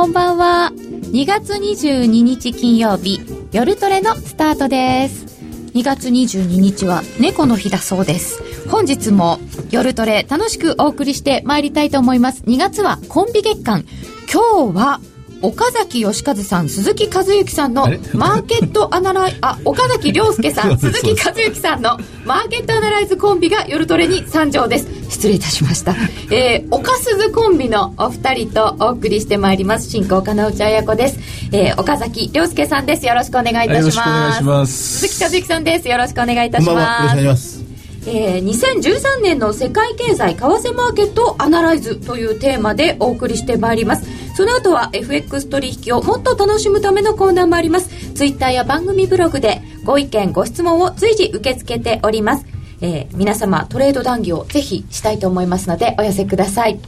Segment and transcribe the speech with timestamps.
[0.00, 0.72] こんばんは。
[0.74, 3.20] 2月22日金曜日
[3.52, 5.26] 夜トレのスタートです。
[5.74, 8.42] 2月22日は猫の日だそうです。
[8.70, 9.38] 本日も
[9.70, 12.42] 夜トレ楽しくお送りしてまいりたいと思います。
[12.44, 13.84] 2月はコンビ月間。
[14.32, 15.00] 今日は
[15.42, 24.88] 岡崎義和さん、鈴木和之さんのマーケットアナライ、あ、岡崎亮介さん、 鈴木和之さんのマーケットアナライズコンビが夜トレに参上です。
[25.08, 25.94] 失礼いたしました。
[26.30, 29.90] えー、岡鈴コンビのお二人とお送りしてまいります。
[29.90, 31.18] 進行、金内彩子です。
[31.52, 33.06] えー、岡崎亮介さんです。
[33.06, 33.84] よろしくお願いいたします。
[33.84, 35.08] よろしくお願いします。
[35.08, 35.88] 鈴木和之さんです。
[35.88, 36.74] よろしくお願いいたします。
[36.74, 37.69] よろしくお願いします。
[38.06, 44.08] えー、2013年の世界経済為替マーケットアナライズというテーマでお送りしてまいります。
[44.34, 47.88] その後は FX 取引をもっと楽しむためのコーナーもあります。
[48.14, 52.60] ツイッターや番組ブログでご意見ご質問を随時受け付けております。
[52.82, 56.80] えー、皆様トレード談義をぜひしたいと思いますのでお寄せください、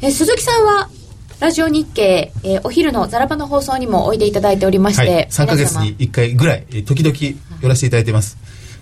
[0.00, 0.88] えー、鈴木さんは
[1.40, 7.16] ラジオ日経、えー、お昼のザラバの放送にもおいでいただいておりまして、はい、3か月に1回ぐらい時々
[7.62, 8.36] 寄らせていただいてます、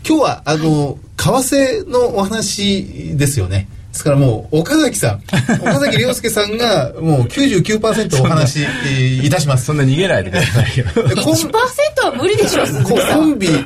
[0.07, 3.69] 今日はあの、はい、為替のお話ですよね。
[3.93, 5.23] ですからもう岡崎さん
[5.61, 9.65] 岡崎亮介さんがもう99%お話しいたします。
[9.65, 10.85] そんな逃げないでくださいよ。
[10.85, 11.51] 1%
[12.05, 13.57] は無理でしょコンビで、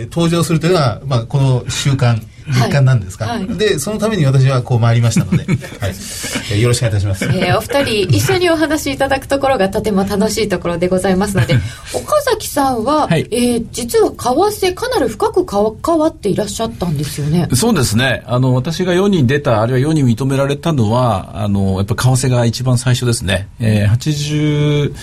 [0.00, 2.20] えー、登場するというのは、まあ、この習慣
[2.50, 3.46] 日韓なんですか、はい。
[3.46, 5.44] はい、でそのために私はこう回りましたので、
[5.80, 5.90] はい。
[5.90, 11.56] えー、よろしくお願いいたします、えー、お二人 一緒にお話しいただくところがとても楽しいところでございますので
[11.94, 17.48] 岡崎さんは、はい、えー、実は為替かなり深く関わっていらっしゃったんですよね。
[17.54, 18.22] そうですね。
[18.26, 24.94] あの私が世に出たあるいは世に認められたのはあのやっぱ為替が一番最初ですね、えー、80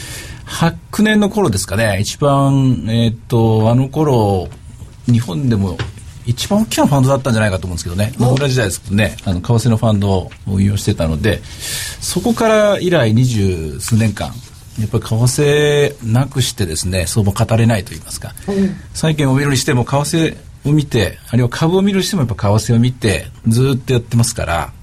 [0.48, 2.00] 8年の頃ですかね。
[2.02, 4.48] 一番えっ、とあの頃
[5.06, 5.78] 日本でも
[6.28, 8.14] 一番大きなファンドだったんじゃないかと思うんですけどね。
[8.20, 9.17] 野村時代ですけどね。
[9.25, 11.42] あの為替のファンドを運用してたので
[12.02, 14.33] そこから以来二十数年間
[14.80, 24.73] やっぱり為替なくしてですね相場語れないと言いますか、うん、債券を見るにしても為替を見てあるいは株を見るにしてもやっぱ為替を見てずっとやってますから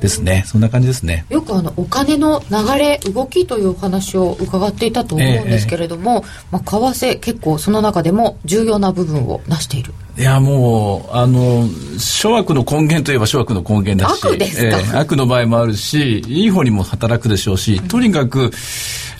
[0.00, 0.44] ですね。
[0.46, 1.26] そんな感じですね。
[1.28, 9.92] よくあのお金の流れ動きという話を伺っていたと思うんですけれども、えまあ、為替結構その中でも重要な部分をなしている。
[10.16, 18.50] いやもうあの諸悪の根源といえば諸悪の根源だし悪ですか、えー、悪の場合もあるしいい方にも働くでしょうし、とにかく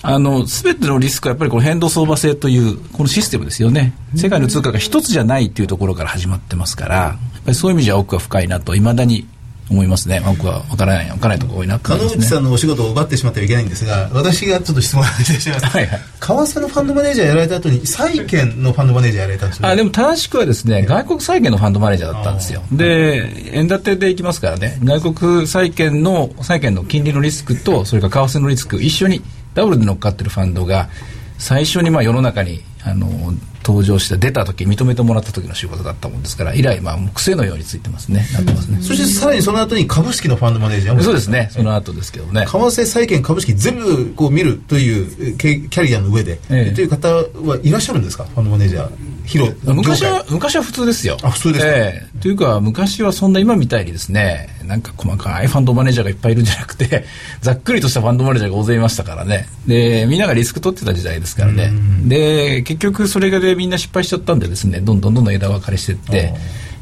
[0.03, 3.93] あの全てのリスクはやっぱりこの変動相場制というこのシステムですよね。
[4.17, 9.27] 世界の通貨が一つじゃないっていうところから始まってますからやっぱりそういう意味じゃ奥が深いなといまだに
[9.71, 10.23] 思いますね。
[10.25, 15.67] 僕は分からない、分からないところ多いな、金内さんのお仕事を奪ってしまってはいけないんですが、私がちょっと質問させてします。
[15.67, 16.01] はいはい。
[16.21, 22.63] 為替のファンドマネージャーやられた後に、債券のファンドマネージャーやられたんですよ、あ、でも正しくはですね、外国債券のファンドマネージャーだったんですよ。
[22.73, 29.23] で、円建てでいきますからね、外国債券の、債券の金利のリスクと、それから為替のリスク、一緒に
[29.55, 30.89] ダブルで乗っかってるファンドが、
[31.39, 33.33] 最初にまあ世の中にあの
[33.69, 38.27] 登場して出た時認めてもらった時の仕事だったもんですから以来まあ癖のようについてますね。
[38.33, 38.79] なってますね。
[38.81, 41.51] そしてさらにその後に株式のファンドマネージャーもそうですね。
[41.53, 42.47] その後ですけどね。
[42.47, 46.75] 為替債券株式全部こう見るというキャリアの上で、ええ。
[46.75, 48.25] という方はいらっしゃるんですか？
[48.25, 49.19] ファンドマネージャー。
[49.29, 51.19] 広昔は昔は普通ですよ。
[51.23, 57.05] あ普通ですか、えー、というか昔はそんな今みたいにですねなんか細かいファンドマネージャーがいっぱいいるんじゃなくて
[57.43, 59.47] ざっくりとしたファンドマネージャーが大勢いましたからね。
[59.67, 61.71] でみんながリスク取ってた時代ですからね。
[62.07, 66.33] で結局それがでみんな失敗しちゃったんでですねどんどんどんどん枝分かれしていって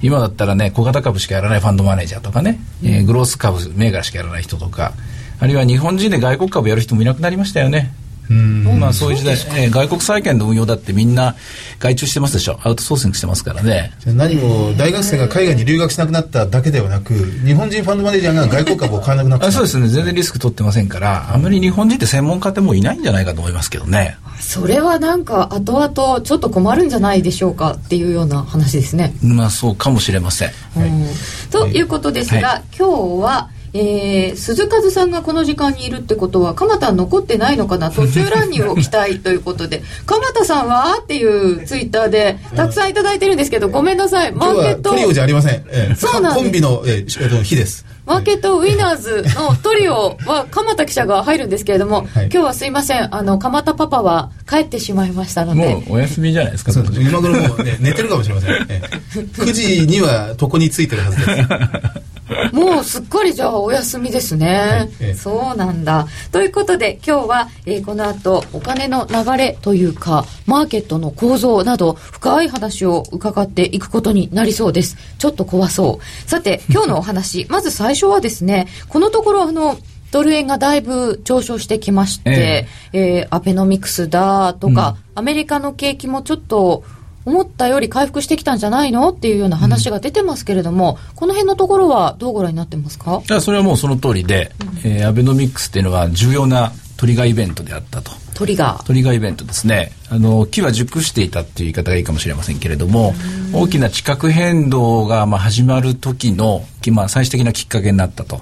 [0.02, 4.92] 今だったらね小型株しかやらないファンドマネージャーとかね、えー、グロース株銘柄しかやらない人とか
[5.40, 7.92] あるいは日本人で外国株やる人もいなくなりましたよね
[8.30, 11.36] まあそういう時代、えー、外国債券の運用だってみんな
[11.78, 12.58] 外注してますでしょ？
[12.62, 13.92] アウトソーシングしてますからね。
[14.06, 19.52] 何も大学生が海外に留学しなくなっただけではなく日本人ファンドマネージャーが外国株を買わなくなった。
[19.52, 19.88] そうですね。
[19.88, 24.16] 全然リスク取ってませんからあんまり日本人って専門家ってもういないんじゃないかと思いますけどね。
[24.40, 29.14] それはなんか後々ちょっと困るんじゃないでしょうかっていうような話ですね。
[29.22, 37.90] まあそうかもしれません、はい、ということですが、はい、今日はえー、鈴数さんがこの時間にいるってことは蒲田残ってないのかな？
[37.90, 39.82] 途中乱入を期待ということで。
[40.06, 40.98] 蒲田さんは？
[41.02, 44.32] っていうツイッターでたくさん頂いてるんですけどごめんなさい。
[44.32, 47.84] マーケットトリオじゃありません、えー、そうなんコンビの、えー、日です。
[48.06, 53.14] マーケットウィナーズのトリオは鎌田記者が入るんですけれども、はい、今日はすいません。
[53.14, 55.74] あの鎌田パパは帰ってしまいましたので。
[55.74, 62.15] もうお休みじゃないですか今頃もう、ね、寝てるかもしれません、えー、 9時には床についてるはずです
[62.52, 64.90] もうすっかりじゃあお休みですね、はい。
[65.00, 66.06] ええ、そうなんだ。
[66.32, 74.96] ということで今日は、えー、この後お金の流れというかマーケットの構造など深い話を伺っていくことになりそうです。
[75.18, 76.28] ちょっと怖そう。
[76.28, 79.78] さて 今日のお話まず最初はですねこのところあの
[80.10, 86.84] ドル円がだいぶ上昇してきまして、えーアベノミクスだとか、アメリカの景気もちょっと
[87.26, 89.10] 思ったより回復してきたんじゃないの？
[89.10, 93.22] っていうような話が出てますけれども、この辺のところはどうご覧になってますか？
[93.28, 94.52] いやそれはもうその通りで、
[94.84, 98.10] えーアベノミクスっていうのは重要なトリガーイベントであったと。
[98.34, 98.86] トリガー。
[98.86, 99.92] トリガーイベントですね。
[100.10, 103.14] あの、木は熟していたっていう言い方がいいかもしれませんけれども、
[103.52, 108.38] 大きな地殻変動がまあ始まる時の、きまあ、最終的なきっかけになったと。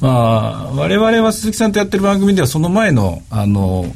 [0.00, 3.86] まあ、我々は鈴木さんとやってる番組ではその前の、あの、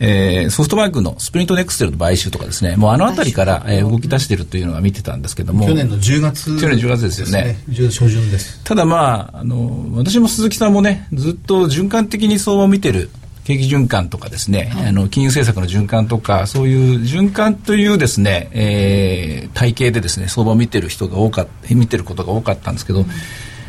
[0.00, 7.58] えーソフトバンクのスプリントネクステルの買収とかですね、もうあの辺りから、えー動き出してるというのは見てたんですけども、去年の10月去年10月ですよね。
[7.68, 8.60] 10月初旬です。
[8.64, 13.10] ただまあ、あの、私も鈴木さんもね、ずっと循環的に相場を見てる、
[13.44, 23.08] 景気循環とかですね、あの、金融政策の循環とか、そういう循環というですね、えー体系でですね、相場を見てる人が多かった、見てることが多かったんですけど、ま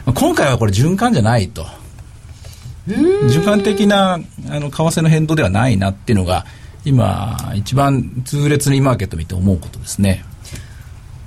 [0.08, 1.66] あ今回はこれ循環じゃないと。
[2.90, 4.20] 循環的な、
[4.50, 6.46] あの、為替の変動ではないなっていうのが、
[6.86, 10.24] 今、一番痛烈にマーケット見て思うことですね。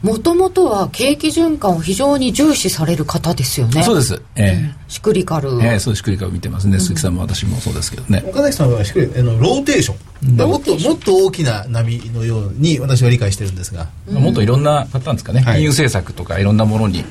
[0.02, 3.84] もともとは景気循環を非常に重視される方ですよね。
[3.84, 4.20] そうです。
[4.34, 5.60] えシクリカル。
[5.62, 6.02] えええそうです。
[6.02, 6.80] 繰り返し見てますね。
[6.80, 8.22] 鈴木さんも私もそうですけどね。
[8.26, 9.94] 岡崎さんはしっかりあのローテーショ
[10.24, 17.04] ン、もっともっと大きな波のように私は理解してるんですが、まあもっといろんなパターンですかね、はい金融政策とかいろんなものにあ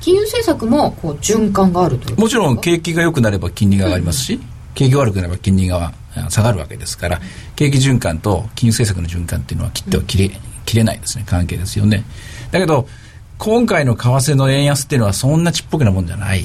[0.00, 4.40] 金融政策もこう循環があるというもちろん景気が良くなれば金利が上がりますし、
[4.74, 7.20] 景気が悪くなれば金利があ下がるわけですから
[7.56, 11.24] 景気循環と金融政策の循環っていうのは切っては切れ,、切れないですね。
[11.26, 12.04] 関係ですよね。
[12.50, 12.86] だけど
[13.38, 16.44] 今回の為替の円安っていうのはそんなちっぽけなもんじゃない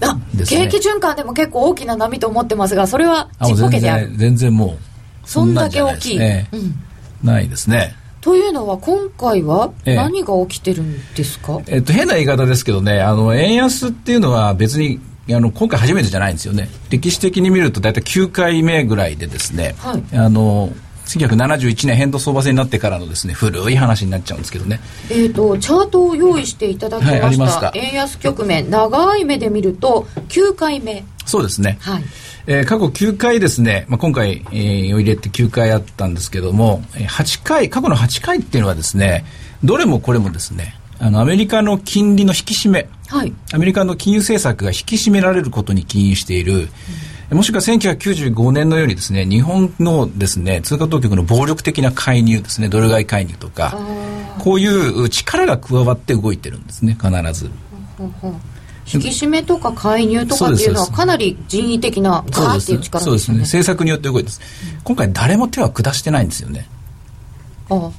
[0.00, 0.44] あね。
[0.46, 4.08] 景気循環でも結構大きな波と思ってますがそれはちっぽけである。
[4.08, 4.66] 然全然も
[5.24, 6.74] うそんだけ大きい、うん。
[7.22, 9.96] ないですねというのは今回はええ。
[9.96, 15.00] 何が起きてるんですか、えっと、変な言い方ですけどね、あの、円安っていうのは別に、
[15.30, 16.68] あの、今回初めてじゃないんですよね。
[16.90, 20.16] 歴史的に見ると大体9回目ぐらいでですね、はい。
[20.16, 20.70] あの、
[21.06, 24.80] 1971年変動相場制になってからのですね、古い話になっちゃうんですけどね。
[25.10, 31.04] えー、とチャートを用意していただきました、ますか円安局面長い目で見ると9回目。
[31.26, 31.78] そうですね。
[31.80, 32.04] はい
[32.52, 39.24] えー過去9回ですね、まあ、今回、えーを入れて9回あったんですけども、えー8回、過去の8回っていうのはですね、
[39.62, 43.32] どれもこれもですね、あの、アメリカの金利の引き締め、はい。
[43.52, 46.68] アメリカの金融政策が引き締められることに起因している、
[47.30, 53.78] もしくは1995年のようにですね、日本のですね、通貨当局の暴力的な介入ですね、ドル買い介入とか、
[54.40, 57.48] こういう力が加わって動いてるんですね、必ず。
[57.96, 58.34] ほうほう
[58.92, 63.38] 引き締めとか介入とかっていうのはかなり人為的なガーっていう力そうですね。
[63.38, 64.40] ですよね政策によって動いてます。
[64.84, 66.68] 今回誰も手は下してないんですよね。
[67.70, 67.90] あ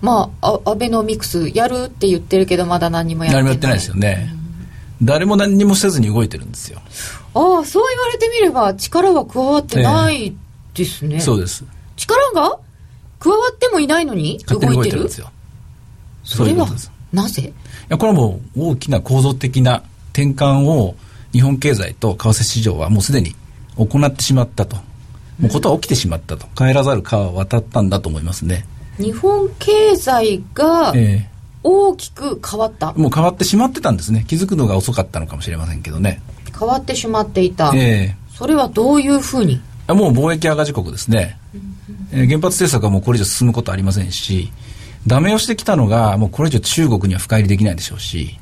[0.00, 4.34] まああアベノミクスやるって言ってるけどまだ何もやってない誰もやってないですよね。
[5.02, 6.80] 誰も何にもせずに動いてるんですよ。
[7.34, 10.36] ああそう言われてみれば力は加わってない
[10.74, 11.64] ですね、そうです。
[11.96, 12.58] 力が？
[13.20, 15.02] 加わってもいないのに動勝手に動いてる？
[15.02, 15.30] んですよ。
[16.22, 16.68] それは。
[17.12, 17.42] なぜ？
[17.42, 17.52] い
[17.88, 19.82] や、これはもう大きな構造的な
[20.12, 20.94] 転換を
[21.32, 23.34] 日本経済と為替市場はもうすでに
[23.76, 24.76] 行ってしまったと。
[25.38, 26.46] もうことは起きてしまったと。
[26.56, 28.66] 帰らざる川は渡ったんだと思いますね。
[28.96, 31.28] 日本経済がえ
[31.62, 34.24] 大きく変わった、えもう変わってしまってたんですね。
[34.26, 36.20] 気づくのが遅かったのかもしれませんけどね。
[36.58, 39.60] 変わってしまっていた、ええそれはどういうふうに？
[39.86, 41.38] あもう貿易赤字国ですね、
[42.12, 44.50] えー原発政策はもうこれ以上進むことありませんし
[45.06, 48.38] ダメをしてきたのがもうこれ以上中国には深入りできないでしょうし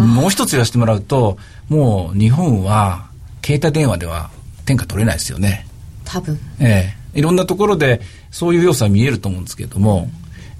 [0.00, 1.38] もう一つ言わせてもらうと
[1.68, 3.06] もう日本は
[3.44, 4.30] 携帯電話では
[4.64, 5.66] 天下取れないですよね。
[6.04, 6.38] 多分。
[6.60, 7.18] ええ。
[7.18, 8.00] いろんなところで
[8.30, 10.10] そういう要素は見えると思うんですけれども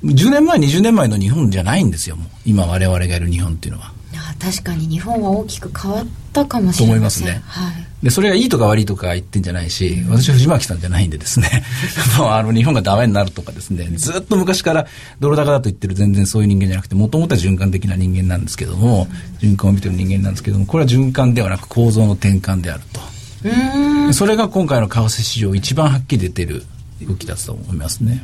[0.05, 2.17] 10年前20年前の日本じゃないんですよ
[2.47, 3.93] 今我々がいる日本っていうのは。
[4.15, 6.87] あ確かに日本は大きく変わったかもしれません。
[6.87, 7.43] と思いますね。
[7.45, 11.65] はいで、それがいいとか悪いとか言ってんじゃないし、私は藤巻さんじゃないんでですね、
[12.19, 14.87] も うあの日本がダメになるとかですね、ずっと昔から
[15.19, 19.09] ドル高だと言ってる全然そういう人間じゃなくて、もともとは循環的な人間なんですけども、
[19.41, 23.01] 循環を見てる人間なんですけども、これは循環ではなく構造の転換であると。
[24.13, 26.63] それが今回の為替市場一番はっきり出てる
[27.03, 28.23] 動きだと思いますね。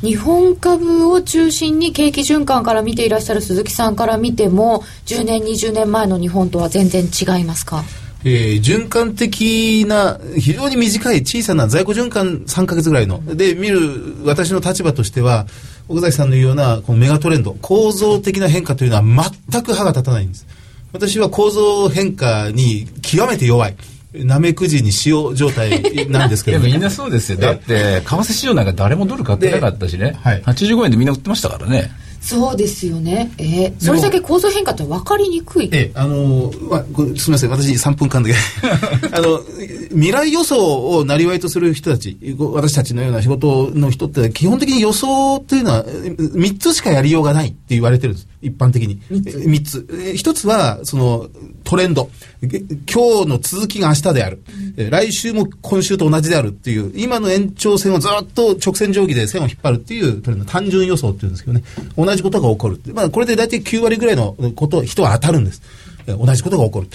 [0.00, 7.82] 日本株を中心に景気循環から見ていらっしゃる鈴木さんから見ても10年20年前の日本とは全然違いますか？
[8.24, 15.46] えー循環的な非常に短い小さな在庫循環3ヶ月ぐらいので見る私の立場としては
[15.88, 19.02] 奥崎さんの言うようなこのメガトレンド構造的な変化というのは
[19.50, 20.46] 全く歯が立たないんです
[20.92, 23.76] 私は構造変化に極めて弱い
[24.14, 27.38] なめくじに塩状態なんですけど、 いやみんなそうですよ。
[27.38, 30.16] だって、為替市場なんか誰もドル買ってなかったしね。
[30.22, 31.90] はい85円でみんな売ってましたからね。
[32.24, 33.30] そうですよね。
[33.36, 35.68] えー、それだけ構造変化って分かりにくい。
[35.72, 36.84] ええ、あのー、まあ、
[37.18, 38.34] すみません、私3分間だけ。
[39.12, 39.42] あの、
[39.90, 48.28] 未来予想をなりわいとする人たち、私たちのような仕事の人って基本的に予想というのは3つしかやりようがないって言われてるんです。
[48.44, 49.00] 一般的に。
[49.10, 49.86] 3つ。
[49.88, 51.28] 1つは、その、
[51.64, 52.10] トレンド。
[52.42, 54.42] 今日の続きが明日である。
[54.76, 61.64] 来週も今週と同じであるっていう、今の延長線をずっと直線定規で線を引っ張るっていうトレンド、単純予想っていうんですけどね。
[61.96, 62.80] 同じことが起こる。
[62.92, 65.62] まあ、これで大体9割ぐらいのこと、人は当たるんです。
[66.06, 66.88] 同じことが起こる。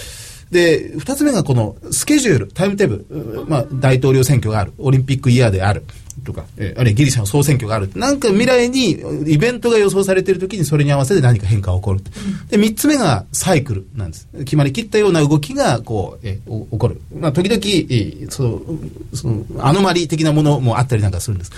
[0.52, 5.84] で、二つ目がこのスケジュール、タイムテーブル、まあ、大統領選挙がある、オリンピックイヤーである、
[6.24, 7.90] とか、え、あるいはギリシャの総選挙がある。
[7.96, 8.92] なんか未来に
[9.28, 12.02] イベントが予想されているときにそれに合わせて何か変化が起こる。
[12.50, 14.28] で、三つ目がサイクルなんです。
[14.40, 17.02] 決まりきったような動きが、こう、えー、起こる。
[17.16, 21.52] まあ、時々、そう、その、アノマリー的なものもあったりなんかするんです。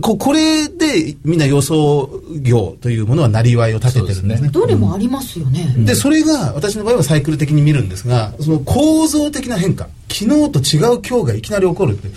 [0.00, 4.48] ここれでみんな予想業というものはなりわいを立ててるんですね。
[4.48, 5.74] どれもありますよね。
[5.78, 12.08] で、それが私の場合はサイクル的に見るんですが、その構造的な変化、昨日と違う今日がいきなり起こるって、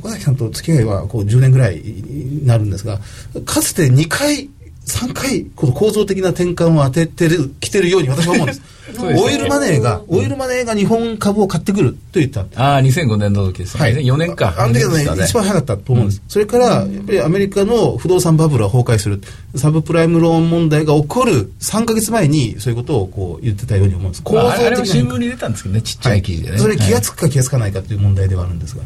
[0.00, 3.00] 岡崎さんと付き合いはこう10年ぐらいになるんですが、
[3.46, 4.50] かつて2回
[4.86, 8.62] 3回この構造的な転換を当ててるきてるように私は思うんです。
[9.00, 12.42] オイルマネーがオイルマネーが日本株を買ってくると言った。
[12.54, 14.54] ああ2005年の時ですね、はい、4年か。
[14.58, 19.20] あの時はね、ね、一番早かったと思うんです、うん、それからやっぱりアメリカの不動産バブルは崩壊する。
[19.56, 24.22] サブプライムローン問題が起こる3か月前にそういうことをこう言ってたように思うんです。
[24.22, 28.82] 構造的な、まあ、新聞に出たんですけどねちっちゃい記事でね、はい、それ気が付くか気が付かないかという問題ではあるんですが、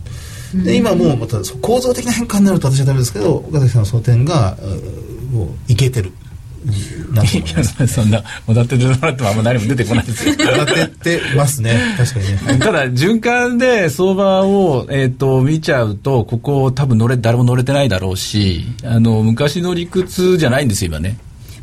[0.55, 4.57] で今もうまた構造的な変化になると私はダメですけど岡崎さんの争点が
[5.31, 6.13] もういけてる。
[7.87, 10.35] そんなおだててもらってもあんま何も出てこないですよ。
[10.35, 11.79] おだててますね。
[11.97, 12.65] 確かにね。
[12.65, 21.17] ただ循環で相場を、えーと、見ちゃうとここ多分乗れ誰も乗れてないだろうしあの昔の理屈じゃないんですよ今ね。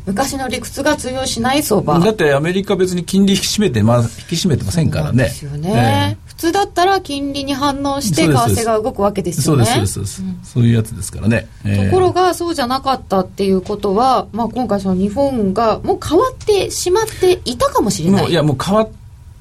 [0.06, 1.98] 昔の理屈が通用しない相場。
[1.98, 5.24] だってアメリカ別に金利引き締めて、まあ、引き締めてませんからね。
[5.24, 9.64] ですよね、えー、普通だったら金利に反応して為替が動くわけですよね。
[9.64, 18.30] そうですそうです、うん、そういうやつですからね、えー、ところがそうじゃなかったっていうことは、まあ、今回その日本がもう変わってしまっていたかもしれない。
[18.30, 18.88] いやもう変わっ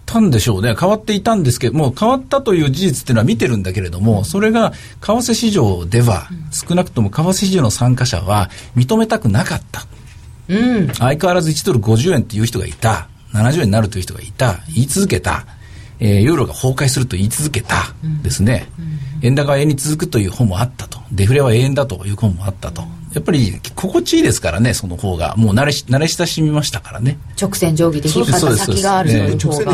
[0.06, 0.74] たんでしょうね。
[0.80, 9.86] 変わっていたんですけどもう変わったという事実っていうのは見てるんだけれども、それが為替市場では、少なくとも為替市場の参加者は認めたくなかった。
[10.48, 13.10] うん、相変わらず1ドル50円っていう人がいた。
[13.34, 14.60] 70円になるという人がいた。
[14.74, 15.46] 言い続けた、
[16.00, 18.86] えー、ユーロが崩壊すると言い続けたですね、うん。
[18.86, 21.00] うん、円高は円に続くという本もあったと。
[21.12, 22.84] デフレは永遠だという本もあったと。
[23.14, 25.36] やっぱり心地いいですからねその方が。
[25.38, 27.18] もう慣れ慣れ親しみましたからね。
[27.40, 29.74] 直線定規で引っ張った先があるという方が、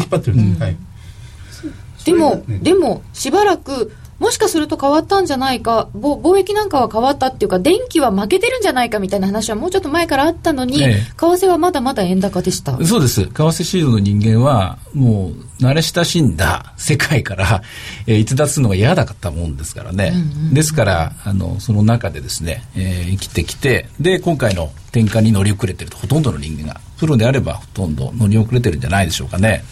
[2.05, 5.89] でも、でもしばらくもしかすると変わったんじゃないか。
[5.95, 12.77] 貿易なんかは変わったっていうか電気は負けてるんじゃないかみたいな話はもうちょっと前からあったのに、ええ、為替はまだまだ円高でした。
[12.85, 13.23] そうです。
[13.23, 17.63] 為替市場の人間はもう慣れ親しんだ 世界から、
[18.05, 29.63] えー、逸脱するのが嫌だったもんですからね、うんうん、ですからあのその中でですね、えー、生きてきてで今回の転換に乗り遅れてるとほとんどの人間がプロであればほとんど乗り遅れてるんじゃないでしょうかね。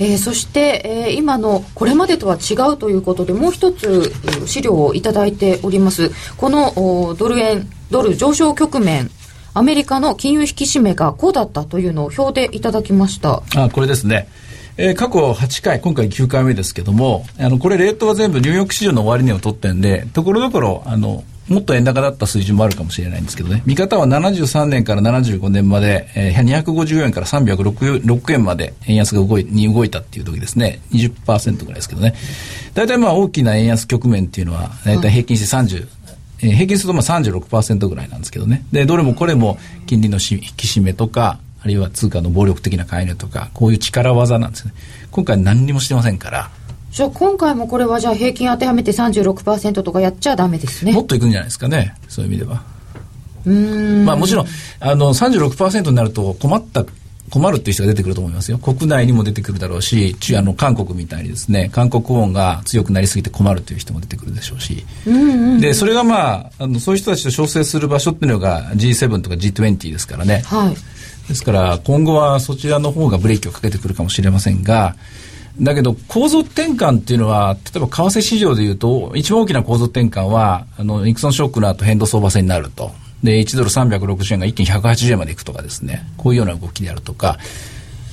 [0.00, 4.12] えー、そして、えー、今のこれまでとは違うということでもう一つ
[4.46, 6.10] 資料をいただいております。
[6.36, 9.10] このドル円ドル上昇局面
[9.52, 13.42] アメリカの金融引き締めがこうだったというのを表でいただきました。
[13.56, 14.28] あこれですね。
[14.82, 23.62] えー、過去8回、今回9回目ですけども、あの、これ、レートは全部ニューヨーク市場の終値を取ってんで、ところどころ、あの、もっと円高だった水準もあるかもしれないんですけどね。
[23.66, 30.80] 見方は73年から75年まで、えー、250円から306円まで円安が動いに動いたっていう時ですね。
[30.92, 32.14] 20%ぐらいですけどね。
[32.72, 35.88] 大体まあ大きな円安局面っていうのは、大体平均して30、
[36.42, 38.64] えー、平均するとまあ36%ぐらいなんですけどね。
[38.72, 44.74] で、どれもこれも金利の引き締めとか、あるいは通貨の暴力的な介入とか、こういう力技なんですね。
[45.10, 46.50] 今回何にもしてませんから、
[46.90, 50.92] じゃあ今回もこれはじゃあ平均当てはめて36%とかやっちゃダメですね。
[50.92, 51.94] もっといくんじゃないですかね。
[52.08, 52.62] そういう意味では。
[53.46, 54.04] うん。
[54.04, 54.46] まあもちろん
[54.80, 56.84] あの36%になると困った
[57.30, 58.58] 困るっていう人が出てくると思いますよ。
[58.58, 65.30] 国内にも出てくるだろうしあの韓国みたいにですね韓国ウォンが強くなりすぎて困るという人も出てくるでしょうし、うんうん。
[65.30, 70.76] うん、でそれがまああのそういう人たちと調整する場所っていうのが G7 とか G20 ですからね、はい、
[71.30, 74.96] ですから今後はそちらの方がブレーキをかけてくるかもしれませんが
[75.62, 82.90] だけど構造転換っていうのは例えば為替市場でいうと一番大きな構造転換はあのニクソンショックの後変動相場制になると。
[83.22, 86.02] で1ドル360円が一気に180円までいくとかですね。
[86.16, 87.38] こういうような動きであるとか。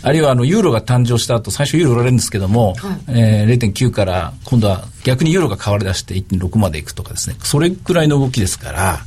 [0.03, 7.35] あるいはあのユーロが誕生した後最初ユーロ売られるんですけども、はい、えー、0.9から今度は逆にユーロが変わり出して1.6までいくとかですね。
[7.39, 8.99] それくらいの動きですから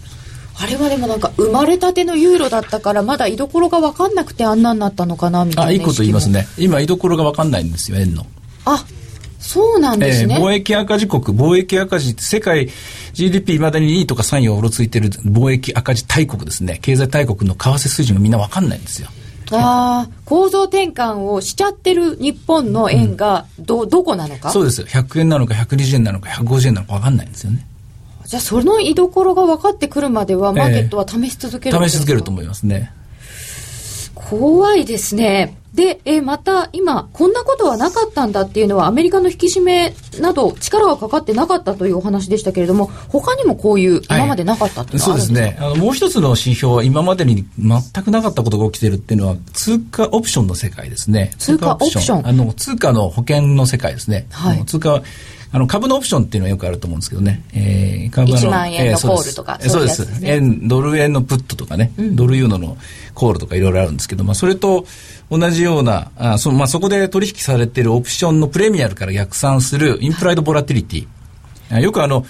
[0.63, 6.47] あれはでもなんか生まれたてのユーロだったからまだ居所が分かんなくてあんなになったのかなみたいなあいいこと言いますね。
[6.59, 8.27] 今居所が分かんないんですよ円の。
[8.67, 8.85] あ
[9.39, 12.69] そうなんですね、えー、貿易赤字国貿易赤字って世界
[13.15, 16.79] GDP いまだに2位とか3位をうろついてる貿易赤字大国ですね。
[16.83, 19.09] 経済大国の為替水準がみんな分かんないんですよ。
[19.53, 24.51] ああ、構造転換をしちゃってる日本の円がど、うん、どこなのか？
[24.51, 24.83] そうです。
[24.83, 27.67] 100円なのか120円なのか150円なのか分かんないんですよね。
[28.31, 32.93] じゃあその居所が分かってくるまではマーケットは試し続ける、えー、試し続けると思いますね。
[34.15, 35.57] 怖いですね。
[35.75, 45.57] で、えー、また今、こんなことはなかったんだっていうのは、アメリカの引き締めなど、力がかかってなかったというお話でしたけれども、他にもこういう、今までなかったってはい、そうですね。
[45.59, 51.33] あの、もう一つの指標は、今までに全くなかったことが起きてるっていうのは、通貨オプションの世界ですね。
[51.39, 54.27] 通貨オプションあの、通貨の保険の世界ですね。
[54.31, 54.65] はい。
[54.67, 55.03] 通貨
[55.53, 62.77] あの株のオプションっていうのはよくあると思うんですけどね、えー、株の1万円のコールとか、えー、そうです、ね、円ドル円のプットとかね、うん、ドルユーノの
[63.15, 64.87] コールとかいろいろあるんですけど、まあ、それと
[65.29, 71.09] 同じようなあそ,、まあ、そこで取引されているオプションのプレミアルから逆算するインプライドボラティリティ、
[71.73, 72.25] はい、よくあの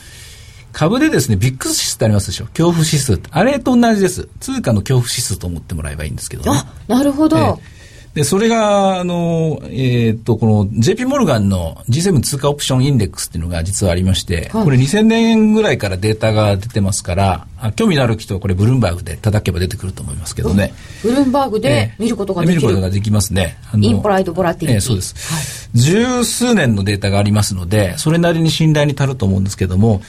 [0.73, 2.47] 株でですね、ビックス指数ってありますでしょ？
[2.47, 3.21] 恐怖指数。
[3.33, 4.29] あれと同じです。
[4.39, 6.63] 通貨の恐怖指数と思ってもらえばいいんですけどね。
[6.89, 7.37] あ、なるほど。
[7.37, 7.80] えー
[8.15, 20.75] で、それが、あの、えっ、と、この JP モルガンの G7 通貨オプションインデックスっていうのが実はありまして、はい、これ2000年ぐらいからデータが出てますから、あ興味のある人はこれブルームバーグで叩けば出てくると思いますけどね。
[21.05, 23.57] ブルームバーグで見ることができる、見ることができますね。
[23.77, 24.75] インプライドボラティリティ。
[24.75, 25.79] えー、そうです、はい。
[25.79, 30.03] 十数年のデータがありますので、それなりに信頼に足ると思うんですけども、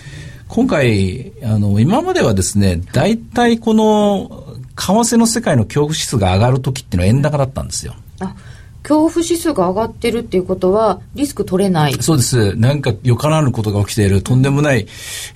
[0.47, 4.50] 今回、あの、今まではですね、大体この
[4.81, 7.93] 為替の世界の恐怖指数が上がるときっていうのは円高だったんですよ。
[8.19, 8.35] あ
[8.83, 11.93] 恐怖指数が上がってるっていうことは、リスク取れない。
[12.01, 12.55] そうです。
[12.55, 14.87] なんかよからぬことが起きている、とんでもない、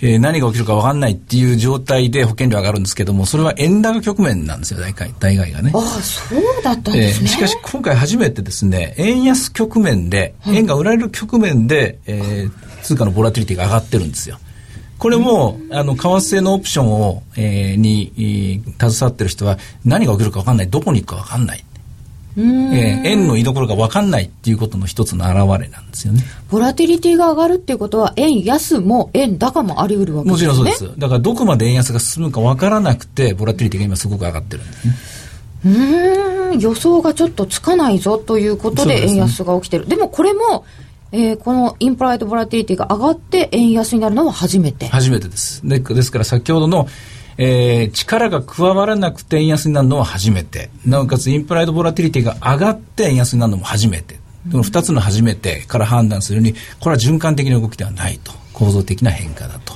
[0.01, 5.71] えー、何が起きるか分かんないっていう状態で保険料上がるんですけども、それは円高局面なんですよ、大概、大概がね。
[5.75, 7.29] ああ、そうだったんですね。
[7.29, 14.39] えー、しかし今回初めてですね、円安局面で、円が売られる局面で、えー、通貨のボラティリティが上がってるんですよ。
[14.97, 21.65] これも、あの、為替のオプションを、えー、に、えー、携わってる人は何が起きるか分かんない、どこに行くか分かんない。
[22.37, 22.43] えー、
[23.05, 26.21] 円の居所が分かんないっていうことの一つの表れなんですよね。
[26.49, 30.47] ボラティリティが上がるっていうことは、円安も円高もあり得るわけですね。
[30.49, 30.99] もちろんそうです。
[30.99, 34.93] だからどこまで円安が進むか分からなくて、ボラティリティが今すごく上がってるんですね。
[35.65, 35.69] う
[36.55, 39.85] ん予想がちょっとつかないぞということで円安が起きてる。
[39.85, 40.65] で,、ね、でもこれも
[41.15, 44.87] えー、このインプライドボラティリティが上がって円安になるのは初めて。
[44.87, 45.65] 初めてです。
[45.65, 46.87] でですから先ほどの
[47.37, 50.69] えー、力が加わらなくて円安になるのは初めて。
[50.85, 54.15] なおかつインプライドボラティリティが上がって円安になるのも初めて。
[54.51, 58.31] この2つの初めてから判断するにこれは循環的な動きではないと。
[58.53, 59.73] 構造的な変化だと。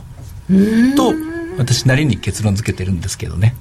[0.96, 1.14] と
[1.58, 3.56] 私なりに結論付けてるんですけどね。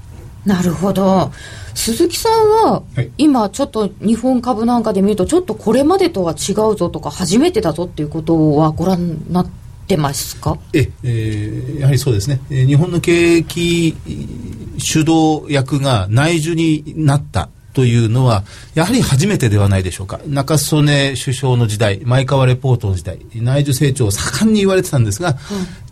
[0.45, 1.33] なるほど
[1.79, 2.33] 鈴木さん
[2.65, 9.51] は、はい、今ちょっと日本株なんかで見るとちょっとこれまでとは違うぞとか初めてだぞっていうことはご覧になっ
[9.87, 10.59] てますか？
[10.73, 13.97] え、えー、やはりそうですね、えー、日本の景気
[14.77, 18.43] 主導役が内需になったというのは、
[18.75, 20.19] やはり初めてではないでしょうか。
[20.27, 25.37] 中曽根首相の時代、前川レポートの時代、内需成長を盛んに言われてたんですが、うん、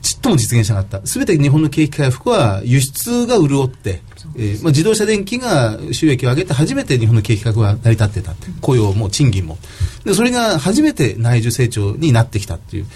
[0.03, 1.07] ちっとも実現しなかった。
[1.07, 4.03] すべて日本の景気回復は輸出が潤って、
[4.35, 8.35] えーまあ、自動車電機が収益を上げて初めて日本の景気回復が成り立ってた。
[8.63, 9.57] 雇用も賃金も。
[10.05, 12.87] で、それが初めて内需成長になってきたっていう。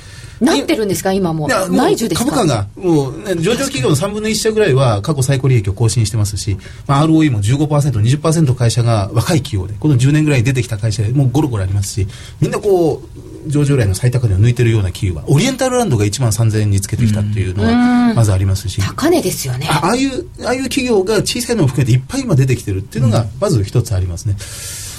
[0.41, 1.49] なってるんですか、今も。
[1.49, 2.31] 内需ですか？
[2.31, 12.07] 株価が、もう、上場企業の3分の1社ぐらいは過去最高利益を更新してますし、まあ、ROE も15%、20%会社が若い企業で、この10年ぐらいに出てきた会社でもうゴロゴロありますし、
[12.41, 18.81] みんなこう、上場来の最高値を抜いてるような企業は、オリエンタルランドが1万3000円につけてきたっていうのは、まずありますし。
[18.83, 19.67] 高値ですよね。
[19.71, 24.37] ああいう、ああいう企業が小さいのも含めていっぱい今出てきてるっていうのが、まず一つありますね。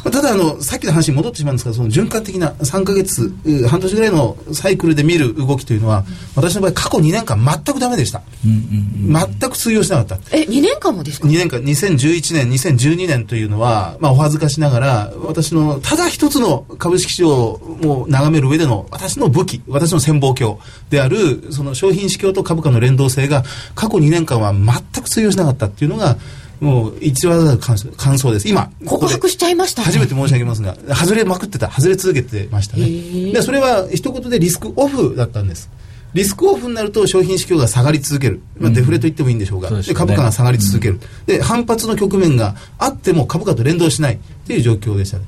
[0.04, 3.32] ただあの、さっきの話に戻ってしまうんですが、その循環的な3か月、
[3.68, 8.24] 半年ぐらいのサイクルで見る動きというのは、私の場合、過去2年間、全くダメでした。
[8.44, 10.36] 全く通用しなかった。
[10.36, 20.58] え、2年間もですか ?2 年間、2011年、2012年というのは、まあ、お恥ずかしながら、私の、ただ一つの株式市場を眺める上での、私の武器、私の潜望鏡
[20.90, 23.44] である、その商品市況と株価の連動性が、
[23.76, 26.18] 過去2年間は全く通用しなかったっていうのが、
[26.62, 28.48] もう一話だ感感想です。
[28.48, 33.32] 今、告白しちゃいました、ね、初めて申し上げますが、外れまくってた、外れ続けてましたね。
[33.34, 35.72] で、それは一言でリスクオフだったんです。
[36.14, 38.42] リスクオフになると商品市況が下がり続ける。
[38.60, 45.26] まあ、デフレと言ってもいいんでしょうが、うん、で株価が下がり続ける、うん、で、反発の局面があっても株価と連動しないっていう状況でしたね。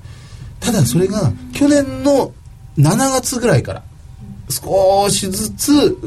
[0.60, 2.32] ただそれが去年の
[2.78, 3.84] 7月ぐらいから
[4.50, 5.98] 少しずつ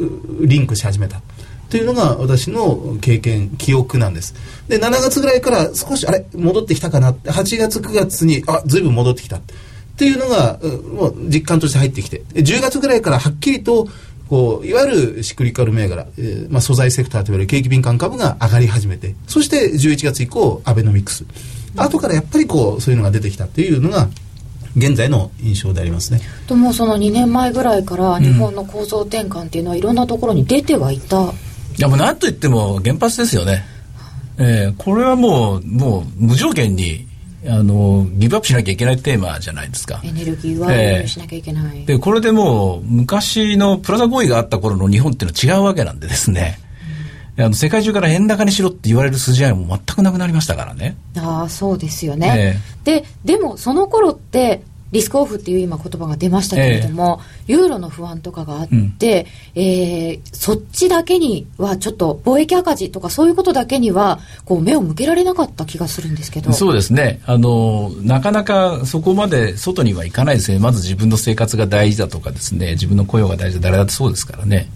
[0.43, 1.21] リンクし始めた。
[1.69, 4.35] というのが私の経験記憶なんです。
[4.69, 9.37] で7月ぐらいから少しあれ戻ってきたかな8月9月にあずいぶん戻ってきた。
[9.37, 9.41] っ
[9.99, 10.59] ていうのが
[10.93, 12.23] もう実感として入ってきて。
[12.35, 13.89] 10月ぐらいからはっきりと
[14.29, 21.25] こういわゆるシクリカル銘柄、えーまあ、素材セクターといわれる景気敏感株が上がり始めてそして11月以降アベノミクス。
[21.77, 24.09] 後からやっぱりこうそういうのが出てきたっていうのが
[24.77, 26.21] 現在の印象でありますね。
[26.47, 31.33] ともその2年前ぐらいから日本の構造転換っていうのはいろんなところに出てはいた、うん、
[31.79, 33.65] いやもう何と言っても原発ですよね。
[34.39, 37.07] えー、これはもうもう無条件に
[37.49, 40.01] あのギブアップしなきゃいけないテーマじゃないですか。
[40.05, 46.59] エネルギーは輸入しなきゃいけない、えー、でこれでもう昔のプラザ合意があった頃の日本っていうのは違うわけなんでですね、
[47.39, 50.97] うん、あの世界中から円高にしろって言われる筋合いも全くなくなりましたからね。
[51.19, 54.63] ああそうですよね、えー、ででもその頃って
[54.97, 66.53] リスクオフっていう今言葉が出ましたけれども、えー、ユーロの不安とかがあって、うん、えー、そっちだけにはちょっと貿易赤字とかそういうことだけにはこう目を向けられなかった気がするんですけど。
[66.53, 67.21] そうですね。
[67.27, 72.73] あのなかなかそこまで外には行かないですねまず自分の生活が大事だとかですね。
[72.73, 74.71] 自分の雇用が大事だ誰だってそうですからね。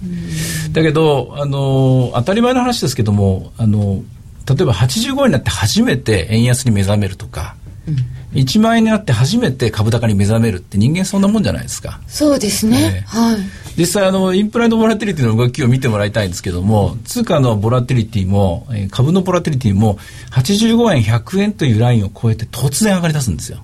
[0.72, 4.02] だけどあの当たり前の話ですけどもあの
[4.46, 7.56] 例えば85円になって初めて円安に目覚めるとか、
[7.88, 12.00] うん1万円になって初めて株高に目覚めるって人間そんなもんじゃないですか。
[12.06, 13.04] そうですね。
[13.06, 13.38] はい。
[13.76, 19.96] 実際あのインプライドボラティリティの動きを見てもらいたいんですけども、通貨のボラティリティも株のボラティリティも
[20.32, 23.58] 85円100円というラインを超えて突然上がり出すんですよ。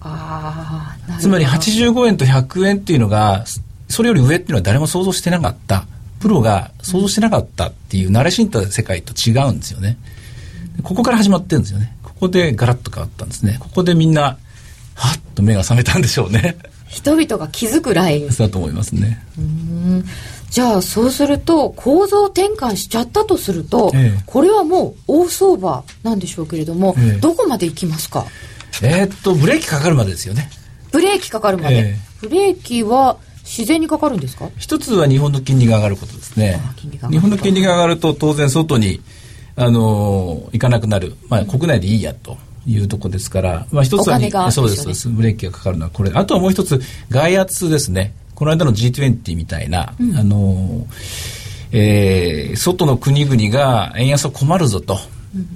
[0.00, 1.18] ああ。
[1.18, 3.44] つまり85円と100円っていうのが
[3.88, 5.86] それより上っていうのは誰も想像してなかった。
[6.20, 9.98] プロが想像してなかったっていう慣れ親しんだ世界と違うんですよね。
[10.82, 11.94] ここから始まってるんですよね。
[12.20, 13.56] こでガラッと変わったんですね。
[13.60, 14.38] ここでみんなは
[15.16, 16.56] っと目が覚めたんでしょうね。
[16.88, 18.28] 人々が気づくライン。
[18.28, 19.24] だと思いますね。
[19.38, 20.04] うん。
[20.50, 28.24] じゃあそうすると構造転換しちゃったとすると、ええ、これはもう大相場なんでしょうけれども、え、どこまで行きますか？
[28.80, 30.48] えー、っとブレーキかかるまでですよね。
[30.92, 34.48] ブレーキかかるまで、ブレーキは自然にかかるんですか？
[34.56, 36.60] 一つは日本の金利が上がることですね。
[37.10, 39.00] 日本の金利が上がると当然外に
[39.56, 42.36] あの行かなくなる、まあ、国内でいいやと。
[42.66, 46.10] いうとこですから、まあ、一つは、ね、そうですブレーキがかかるのはこれ。
[46.14, 48.14] あとはもう一つ外圧ですね。
[48.34, 50.86] この間の G20 みたいな、うん、あの
[51.72, 54.96] えー、外の国々が円安は困るぞと。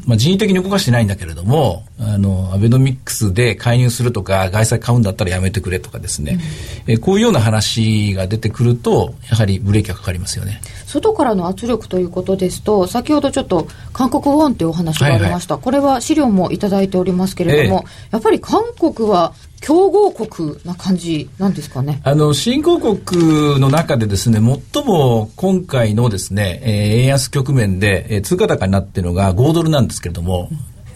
[0.05, 6.39] まあ、人為的に動かしてないんだけれどもあのアベノミックスで介入するとか外債買うんだったらやめてくれとかですね、
[6.87, 10.61] うん、えこういうような話が出てくるとやはりブレーキがかかりますよね。
[10.87, 22.01] 外からの圧力ということですと先ほどちょっと韓国ウォンというお話がありました、はいはい、これは資料も頂いておりますけれども、ええ、やっぱり韓国は強豪国な感じなんですかね？
[22.05, 24.39] あの、新興国の中でですね、
[24.73, 30.49] 最も今回のですね、えー、円安局面で、えー、通貨高になっているのが5ドルなんですけれども、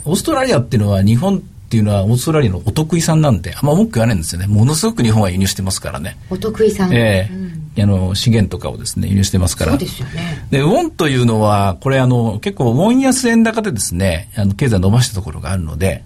[0.04, 4.46] オーストラリアっていうのは日本っていうのはオーストラリアのお得意さんなんで、あんま文句言わないんですよね。
[4.46, 6.18] ものすごく日本は輸入してますからね。
[6.30, 6.94] お得意さん。
[6.94, 9.70] ええーうんあの資源とかをですね輸入してますから。
[9.70, 10.46] そうですよね。
[10.50, 16.04] でウォンというのはこれあの結構ウォン安円高でですねあの経済伸ばしたところがあるので、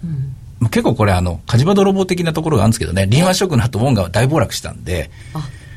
[0.60, 5.10] うん、結構これあの火事場泥棒的なところがあるんですけどねリーマンショックの後ウォンが大暴落したんで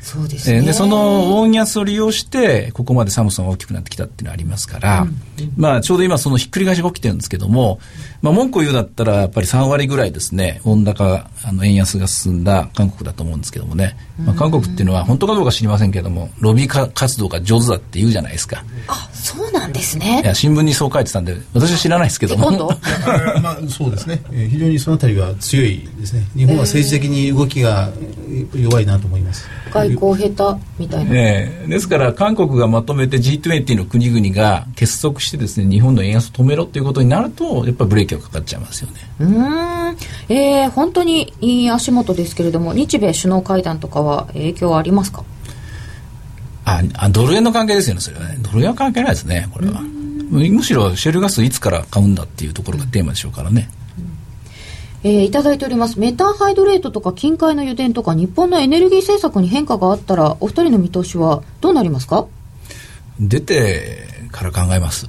[0.00, 5.16] そうですね、でそのウォン安を利用してここまでサムソンが大きくなってきたっていうのはありますから、うん、
[5.56, 7.78] まあちょうど今そのひっくり返しが起きてるんですけども、
[8.22, 18.64] まあ、文句を言うだったらやっぱり3割ぐらいですね温高あの円安が進んだ韓国だと思うんですけどもね、まあ、韓国っていうのは本当かどうか知りませんけどもロビー活動が上手だって言うじゃないですか。
[18.88, 20.22] あそうなんですね。
[20.24, 22.50] いや新聞にそう書いてたんで私は知らないですけども。
[23.42, 25.88] まあそうですね、えー、非常にそのあたりは強い。
[26.00, 27.90] ですね日本は政治的に動きが
[28.54, 38.96] 弱いなと思います、外交下手みたいな、えー、ですから韓国がまとめて G20 の国々が結束してですね日本の円安を止めろということになるとやっぱりブレーキがかかっちゃいますよね。
[39.20, 39.96] うん。
[40.28, 45.24] えー、本当にいい足元ですけれども日米首脳会談とかは影響ありますか？
[46.64, 48.38] ああドル円の関係ですよねそれはね。
[48.40, 49.80] ドル円は関係ないですねこれは。
[49.82, 53.68] むしろシェルガスいつから買うんだっていうところがテーマでしょうからね、
[55.02, 55.98] えー、いただいております。
[55.98, 62.26] メタンハイドレートとか近海の油田とか日本のエネルギー政策に変化があったらお二人の見通しはどうなりますか？
[63.18, 65.08] 出てから考えます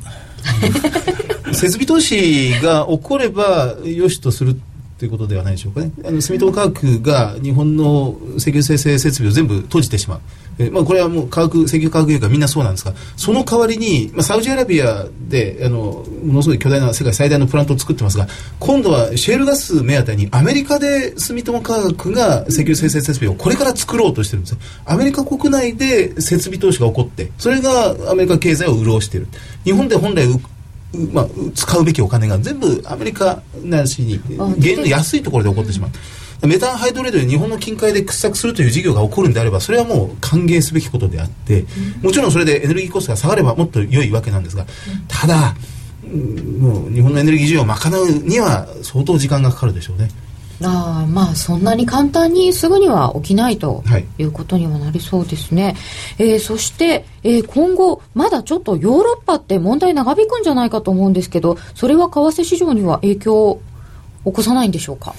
[1.53, 4.57] 設備投資が起こればよしとする
[4.97, 5.91] ということではないでしょうかね。
[6.05, 10.19] あの住友化学が日本の石油生成設備を全部閉じてしまう。
[10.62, 18.28] えまあ、これはもう化学石油化学業界みんなそうなんですがその代わりに、まあ、サウジアラビアであのものすごい巨大な世界最大のプラントを作ってますが
[18.60, 29.28] 今度はシェールガス目当てにアメリカで住友化学が石油生成設備をこれから作ろうとしてるんですよアメリカ国内で設備投資が起こってそれがアメリカ経済を潤している
[29.63, 30.28] 日本で本来
[31.13, 35.91] まあ、使うべきお金が全部アメリカなしに原油の安いところで起こってしまう。
[36.43, 41.65] メタンハイドレートで日本の近海で掘削するという事業が起こるんであればそれはもう歓迎すべきことであって、
[42.01, 44.65] もちろんそれでエネルギーコストが下がればもっと良いわけなんですが
[45.08, 45.56] ただ
[46.60, 50.10] もう日本のエネルギー需要を賄うには相当時間がかかるでしょうね。
[50.63, 53.84] あまあそんなに簡単にすぐには起きないと
[54.19, 54.23] い。
[54.23, 55.75] うことにはなりそうですね、
[56.17, 63.62] はい、えー、そして、えー、今後まだちょっとヨーロッパって問題長引くんじゃないかと思うんですけどそれは為替市場には影響を
[64.25, 65.15] 起こさないんでしょうか？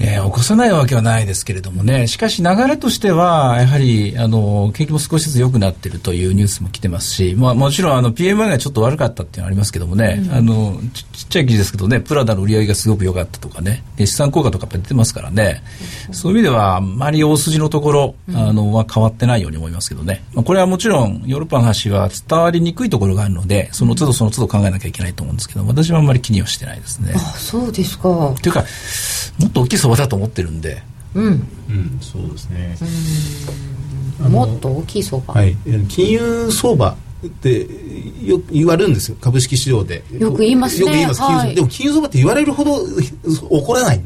[0.00, 15.62] えー、起こさないわけはないですけれどもね、しかし流れとしては、やはり、あの、景気も少しずつ良くなっているというニュースも来てますし、まあもちろん、あの、PMI がちょっと悪かったっていうのはありますけどもね、うん、あのち、ちっちゃい記事ですけどね、プラダの売り上げがすごく良かったとかね、で資産効果とか出てますからね、
[16.08, 20.24] うん、そういう意味では、あんまり大筋のところ、あの、は変わってないように思いますけどね。
[20.34, 27.12] まあ、これはもちろん、ヨーロッパの話は伝わりにくいところがあるので、その都度その都度考えなきゃいけないと思うんですけど、私はあんまり気にはしてないですね。
[27.14, 28.34] あ、そうですか。
[28.42, 28.64] というか、
[29.38, 30.82] もっと大きい相場だと思ってるんで。
[31.14, 32.76] うん、うん、そうですね。
[34.28, 35.34] もっと大きい相場。
[35.34, 35.56] はい。
[35.88, 37.66] 金融相場って
[38.22, 39.16] よく言われるんですよ。
[39.20, 40.02] 株式市場で。
[40.12, 40.80] よく言いますね。
[40.80, 44.00] よく言います、はい、でも金融相場って言われるほど 起こらない。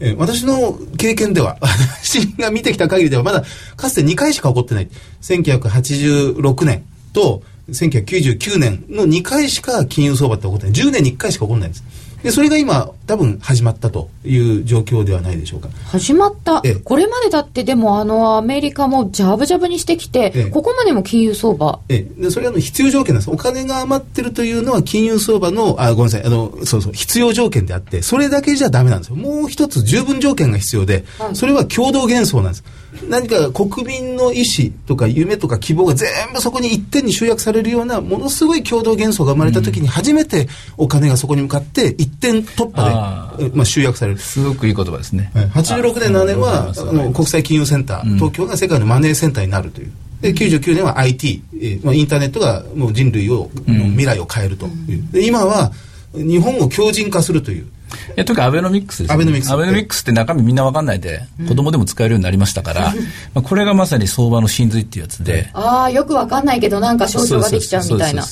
[0.00, 3.44] え私の経験では 私が見てきた限りではまだ
[3.76, 4.88] かつて2回しか起こってない。
[5.22, 6.82] 1986年
[7.12, 10.74] と1999年の2回しか金融相場って起こってない。
[10.74, 11.84] 10年に1回しか起こらないんです
[12.22, 15.68] でそれが今多分始まったという状況ではないでしょうか。
[15.86, 16.62] 始まった。
[16.84, 21.80] これまでだってでもあのアメリカもジャブジャブにしてきてここまでも金融相場。
[21.88, 23.30] えでそれはの必要条件なんです。
[23.30, 26.24] お金が余ってるというのは金融相場のあごめんなさい。
[26.24, 29.16] あのそうそう必要条件であってそれだけじゃダメなんですよ。
[29.16, 32.64] もう一つ十分条件が必要で、はい、それは共同幻想なんです
[33.08, 44.18] 何か国民の意思とか夢とか希望が全部そこに一点に集約されるようなものすごい共同幻想が生まれた時に初めてお金がそこに向かって一点突破でまあ、集約される。
[44.18, 44.72] すごくい。
[44.72, 49.92] い言葉ですね、はい、86年7年はあの国際金融センター、東京が世界のマネーセンターになるという。
[50.20, 55.72] で99年は IT、えーまあ、インターネットがもう人類を、の未来を変えるという、で今は
[56.14, 59.50] 日本を強靭化するといういやというかアベノミクスです、ね、アベノミクス。
[59.50, 62.92] アベノミクスって中身みんな分かんないで、うん、子供でも使えるようになりましたから、
[63.34, 65.50] ま あこれがまさに相場の真髄っていうやつで。
[65.52, 68.24] ああよく分かんないけどなんか象徴ができちゃうみたいな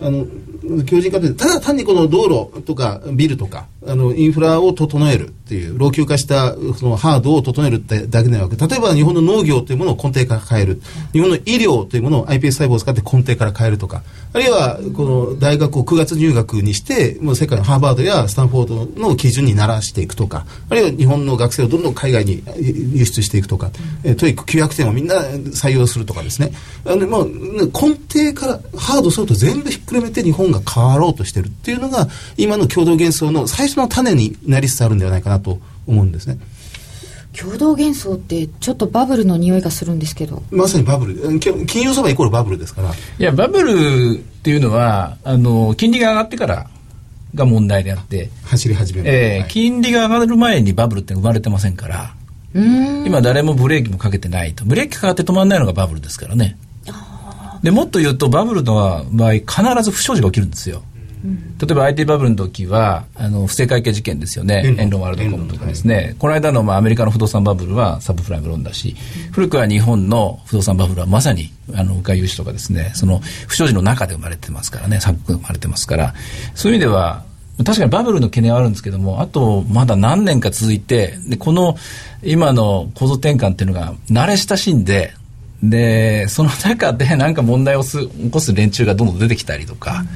[0.00, 0.26] あの
[0.84, 10.80] 強靭化ってただ単にこの道路とかビルとかあのインフラを整えるっていう老朽化したそのハードを整えるってだけではなく例えば日本の農業というものを根底から変える。
[11.12, 22.42] 日本の医療というものを iPS 細胞を使って根底から変えるとかあるいはこの大学を9月入学にしてもう世界のハーバードやスタンフォードの基準にならしていくとかあるいは日本の学生をどんどん海外に
[22.92, 23.70] 輸出していくとか、
[24.04, 26.52] えー、 TOEIC 900点をみんな採用するとかですね。
[26.84, 36.38] あの、まあ、根底からハードすると全部ひっくるめて日本が変わろうとしてるっていうのが今の共同幻想の最初の種になりつつあるんではないかなと思うんですね。
[37.32, 40.42] 共同幻想ってちょっとバブルの匂いがするんですけど。
[40.50, 41.38] まさにバブル。
[41.40, 42.92] 金融相場イコールバブルですから。
[42.92, 46.68] いやバブルっていうのはあの金利が上がってから
[47.34, 52.14] が問題であって走り始める、えー、はい、金利が上がる前にバブルって生まれてませんから
[52.54, 54.64] 今誰もブレーキもかけてないと。
[54.64, 56.58] ブレーキかかって止まらないのがバブルですからね
[57.62, 60.82] でもっと言うとバブルの場合必ず不祥事が起きるんですよ。
[61.24, 65.00] 例えば IT バブルの時はあの不正会計事件ですよね、エンロン。
[65.02, 68.94] ワールドコムとかですね、はい、この間の、まあ、アメリカの不動産バブルはサブプライムローンだし、
[69.26, 73.18] うん、古くは日本の不動産バブルはまさにあの外融資とかですね、その
[73.48, 76.14] 不祥事の中で生まれてますからね、昨生まれてますから、
[76.54, 77.24] そういう意味では、
[77.64, 81.76] 確かにバブルの懸念はあるんですけども、あとまだ何年か続いて、でこの
[82.22, 85.12] 今の構造転換っていうのが慣れ親しんで、
[85.62, 90.06] でその中で何か問題をす起こす連中がどんどん出てきたりとか、うん、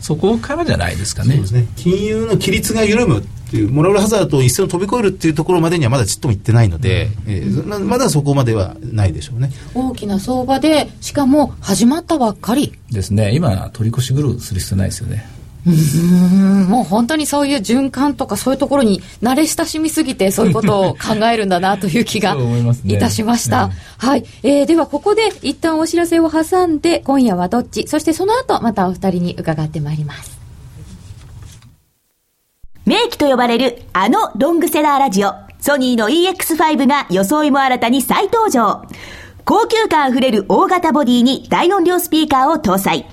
[0.00, 1.38] そこからじゃないですかね。
[1.38, 1.66] ね。
[1.76, 9.50] 金融の規律が緩むっていうモラルハザードを一線を飛び越えるっていうところまでにはまだちっとも行ってないので、うん、えー、まだそこまではないでしょうね。
[9.74, 12.72] 大きな相場でしかも始まったばっかり。
[12.90, 13.34] ですね。
[13.34, 15.26] 今取り越しぐるする必要ないですよね。
[15.30, 15.35] うん
[15.66, 22.36] もう本当にそういう循環とかそういうところに慣れ親しみすぎてそういうことを考えるんだなという気が
[22.86, 23.68] いたしました。
[23.68, 30.38] ね、はい、えー、ではここで一旦お知らせを挟んで今夜はどっちそしてその後またお二人に伺ってまいります。
[32.84, 38.82] 名機と呼ばれるあのロングセラーラジオソニーの EX5 が装いも新たに再登場。
[39.44, 43.06] 高級感あふれる大型ボディに大音量スピーカーを搭載。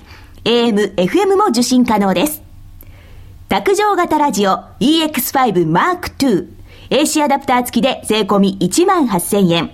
[0.44, 2.43] AM、FM も受信可能です。
[3.46, 6.48] 卓上型ラジオ EX5 Mark II。
[6.88, 9.70] AC アダプター付きで税込み1万8000円。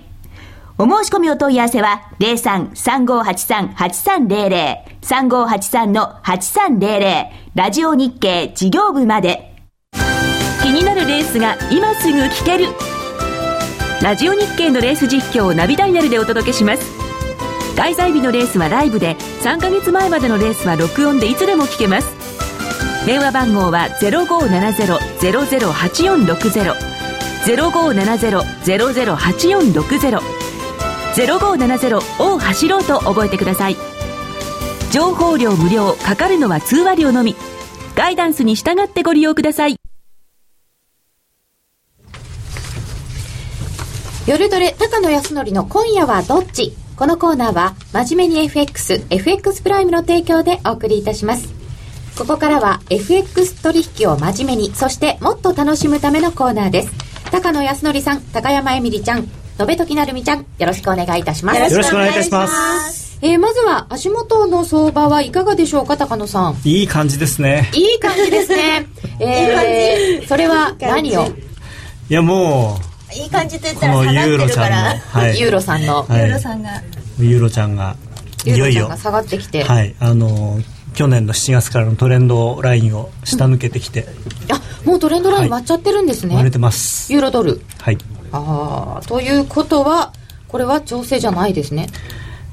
[0.77, 9.53] お申し込みお問い合わせは03-3583-8300 3583-8300ラジオ日経事業部まで。
[10.61, 12.65] 気になるレースが今すぐ聞ける。
[14.01, 16.91] ラジオ日経のレース実況をナビダイヤルでお届けします。
[17.77, 22.30] 開催日のレースはライブで3ヶ月前までのレースは録音でいつでも聞けます。
[23.05, 26.75] 電話番号は0570-008460
[27.45, 30.21] 0570-008460
[31.15, 33.77] 0570を走ろうと覚えてください。
[34.91, 37.35] 情報量無料かかるのは通話料のみ。
[37.95, 39.77] ガイダンスに従ってご利用ください。
[44.27, 46.77] 夜トレ高野康則の今夜はどっち？
[46.95, 51.60] このコーナーは真面目に FX、FX プライムの提供でお送りいたします。
[52.21, 56.91] ここからは FX 取引を真面目に、そしてもっと楽しむためのコーナーです。
[57.31, 59.27] 高野康則さん、高山えみりちゃん、
[59.59, 61.73] 延時なるみちゃん、よろしくお願いいたします。
[61.73, 63.17] よろしくお願いいたします。
[63.23, 66.57] えー、まずは足元の相場はいかがでしょうか、高野さん。
[66.63, 67.71] いい感じですね。
[67.73, 68.85] いい感じですね。
[69.19, 71.25] えー、それは何を？
[71.25, 72.79] いやも
[73.15, 75.39] いい感じと言っう、たら下がこのユーロってるからちゃんの、はい。
[75.39, 76.69] ユーロさんの、はいユーロさんが
[77.17, 77.95] ユーロちゃんが、
[78.45, 80.59] いよいよユーロちゃんが、下がってきて、はい、あの、
[80.93, 84.07] 去年の7月からのトレンドラインを下抜けてきて、
[84.51, 86.35] あ、もうトレンドライン割っちゃってるんですね。
[86.35, 87.11] 割れてます。
[87.13, 87.61] ユーロドル。
[87.79, 87.97] はい。
[88.31, 90.13] ああ、ということは、
[90.47, 91.87] これは調整じゃないですね。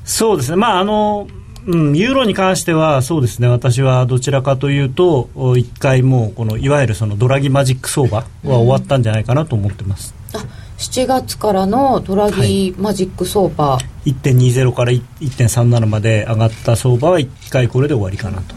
[0.05, 0.57] そうですね。
[0.57, 1.29] まあ、あの、
[1.67, 10.39] うん、ユーロに関してはそうですね私はどちらかというとお一回もうこのいわゆるそのドラギマジック相場は終わったんじゃないかなと思ってます、あ、
[10.79, 13.79] 7月からのドラギマジック相場。
[14.09, 18.55] 1.20から1.37まで上がった相場は一回これで終わりかなと。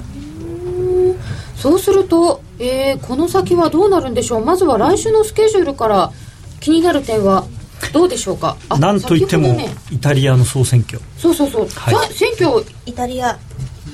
[1.56, 4.46] そうすると、えーこの先はどうなるんでしょう？
[4.46, 6.12] まずは来週のスケジュールから
[6.60, 7.46] 気になる点は
[7.94, 8.58] どうでしょうか？
[8.70, 11.00] あなんといっても先ほどね、イタリアの総選挙。
[11.18, 11.68] そうそうそう。
[11.68, 11.94] はい。
[12.08, 13.38] さ選挙イタリア。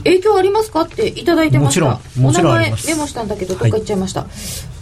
[0.04, 0.82] 影響ありますか？
[0.82, 1.86] っていただいてました。
[1.86, 2.86] もちろんもちろんあります。
[2.88, 4.28] お名前メモしたんだけどどっか行っちゃいました、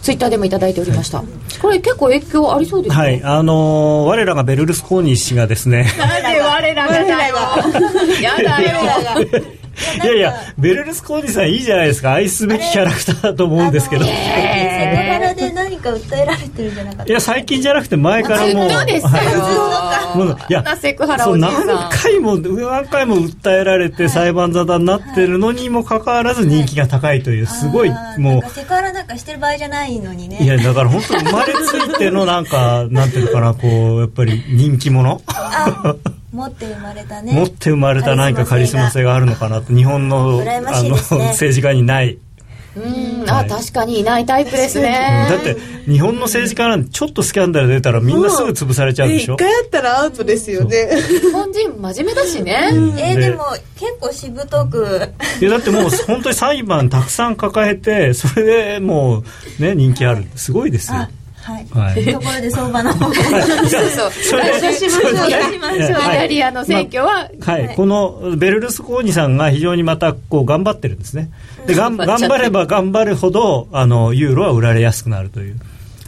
[0.06, 1.24] ツイッターでもいただいておりました、
[1.60, 3.20] これ結構影響ありそうですかはい。
[3.24, 5.84] あのー我らがベルルスコーニ氏がですね。
[5.98, 7.36] なんで我らがだよ。
[8.22, 9.26] やだよ
[10.02, 12.14] いやいやベルルスコーニさんいいじゃないですか。
[12.14, 19.04] 愛すべきキャラクターだと思うんですけど、セクハラで何か訴えられてるんじゃなかったいや最近じゃなくて前からもうずっとです。
[19.04, 20.18] よはい。
[20.18, 21.66] もういやなセクハラそうおじいさん。
[21.66, 30.38] 何回も何回も訴えられて裁判沙汰になってるのにもかかわらず人気が高いというすごいもあーなんかセクハラなんかしてる場合じゃないのにね。
[30.40, 35.20] ういやだから本当生まれついてのなんかなんていうのかなこうやっぱり人気者？
[35.26, 35.94] あ
[36.36, 37.32] 持って生まれたね。
[37.32, 40.96] 持って生まれた何かカリスマ性があるのかなと日本のあの
[41.32, 42.18] 政治家にない。
[42.76, 43.30] うん。
[43.30, 43.48] あ、はい。
[43.48, 44.84] 確かにいないタイプですうん。
[44.84, 45.56] ねだって
[45.90, 49.34] 日本の政治家なんてちょっとスキャンダル出たらみんなすぐ潰されちゃうでしょ。
[49.34, 50.90] 一回やったらアウトですよね。
[51.08, 53.44] 日本人真面目だしね、でえーでも
[53.76, 55.08] 結構しぶとく。
[55.40, 59.24] いやだってもう本当に裁判たくさん抱えてそれでも
[59.58, 60.24] うね人気ある。
[60.24, 60.98] ってすごいですよ。
[60.98, 61.08] あ
[61.46, 62.04] はい、はい。
[62.12, 63.14] ところで相場の方が。
[63.14, 65.90] そうそう来週しましょうそれやりましょう。
[65.90, 66.18] イはい。
[66.18, 71.30] タリアの選挙は、はい、このベルルスコーニさんが非常にまたこう頑張ってるんですね。
[71.68, 75.56] で頑張れば頑張るほどあのユーロは売られやすくなるという。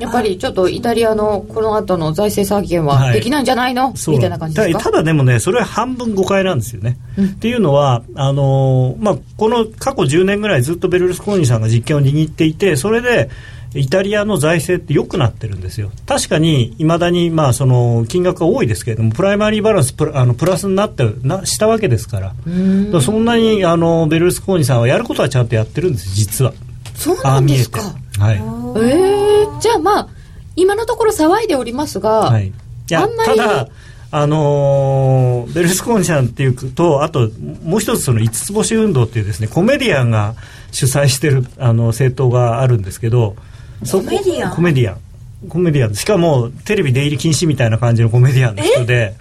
[0.00, 3.14] やっぱりちょっとイタリアのこの後の財政再建ははい。
[3.14, 4.14] できないんじゃないの、そう。
[4.14, 4.78] みたいな感じですか？
[4.78, 13.28] たただでもねそれは半分誤解なんですよね、っていうのはあのーまあ、この過去10年ぐらいずっとベルルスコーニさんが実権を握っていてそれで
[13.74, 15.90] イタリアの財政って良くなってるんですよ。
[16.06, 22.28] 確かにいまだにまあその金額が多いですけれどもプライマリーバランスプラあのプラスになってなしたわけですから。
[22.28, 22.38] だか
[22.92, 26.52] らそんなにあのベルルスコーニさんはやることはちゃんとやってるんです実は。
[26.94, 27.80] そうなんですか。
[27.80, 28.20] ああ見えて。
[28.20, 28.36] はい。
[28.36, 30.08] えー、じゃあまあ
[30.56, 32.52] 今のところ騒いでおりますが、はい、い
[32.88, 33.68] やあんまりただ
[34.10, 37.30] あのーベルスコーニさんっていうとあと
[37.62, 40.34] もう一つその五つ星運動っていうですねコメディアンが
[40.72, 43.36] 主催してるあの政党があるんですけど
[43.80, 44.54] コメディアン？
[44.54, 45.48] コメディアン。
[45.48, 45.94] コメディアン。
[45.94, 49.14] しかもテレビ出入り禁止みたいな感じのコメディアンの人で。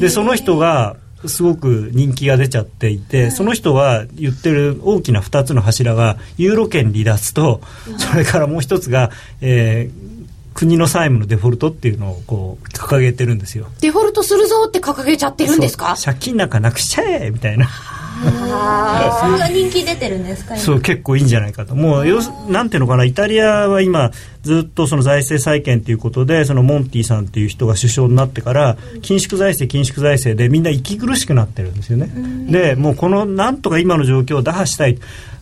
[0.00, 7.60] でその人がすごく人気が出ちゃっていて、その人が言ってる大きな2つの柱がユーロ圏離脱と、
[7.98, 10.16] それからもう一つが、えー
[10.56, 13.66] 国の債務のデフォルトっていうのをこう掲げてるんですよ。
[13.82, 15.96] デフォルトするぞって掲げちゃってるんですか？
[16.02, 17.68] 借金なんかなくしちゃえみたいな。
[18.16, 20.62] それが人気出てるんですか今？
[20.62, 21.74] そう結構いいんじゃないかと。
[21.74, 24.10] もう要すなんていうのかなイタリアは今
[24.42, 32.10] ずっとその財政再建ということでそのモンティさんっていう人が首相になってから緊縮財政緊縮財政でみんな息苦しくなってるんですよね。
[32.50, 34.98] でもうこのなんとか今の状況を打破したい。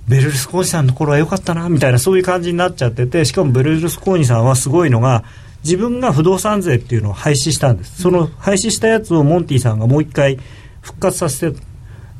[0.07, 5.25] ベルルスコーニさんの頃は良かったなみたいなそういう感じになっちゃっててしかもベルルスコーニさんはすごいのが
[5.63, 8.03] 自分が不動産税っていうのを廃止したんです。
[8.03, 10.39] その廃止したやつをモンティさんがもう一回
[10.83, 11.59] 復活させて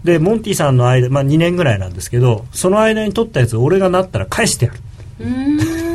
[0.05, 4.79] でモンティさんの間、まあ、2年ぐらいなんですけどその間に取ったやつを俺がなったら返してやる。
[5.21, 5.95] うーん。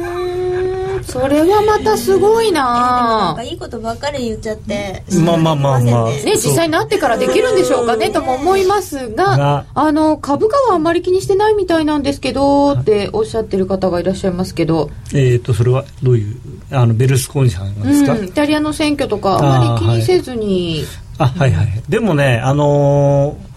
[1.10, 3.34] それはまたすごいな。
[3.34, 5.03] んなかいいことばっかり言っちゃって。
[5.26, 6.10] まあまあまあまあ。
[6.10, 6.24] ね。
[6.24, 16.38] ね、実際になってからできるんでしょうかねとも思いますがが、あの、株価はあんまり気にしてないみたいなんですけど、っておっしゃってる方がいらっしゃいますけど、えっ、とそれはどういう
[16.72, 20.84] あのベルルスコーニさんがですか、うん、イタリアの選挙とかあまり気にせずに、
[21.18, 21.84] あはいはい。
[21.89, 23.49] でもねあのー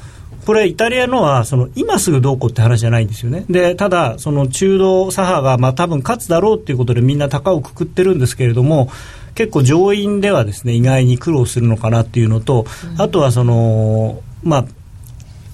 [0.45, 3.45] これイタリアのはその今すぐどうこうって話じゃないんですよね。
[3.49, 8.91] でただその中道左派がまあ多分勝つだろうっていうことでみんな高をくくってるんですけれども
[9.35, 12.67] 結構上院ではですね意外に苦労するのかなっていうのと、
[12.99, 14.65] あとはそのまあ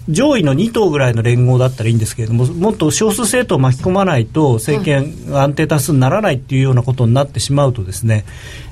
[0.08, 8.24] 上位の2党ぐらいの連合だったらいいんですけれどももっと少数政党を巻き込まないと政権が安定多数にならないっていうようなことになってしまうとですね、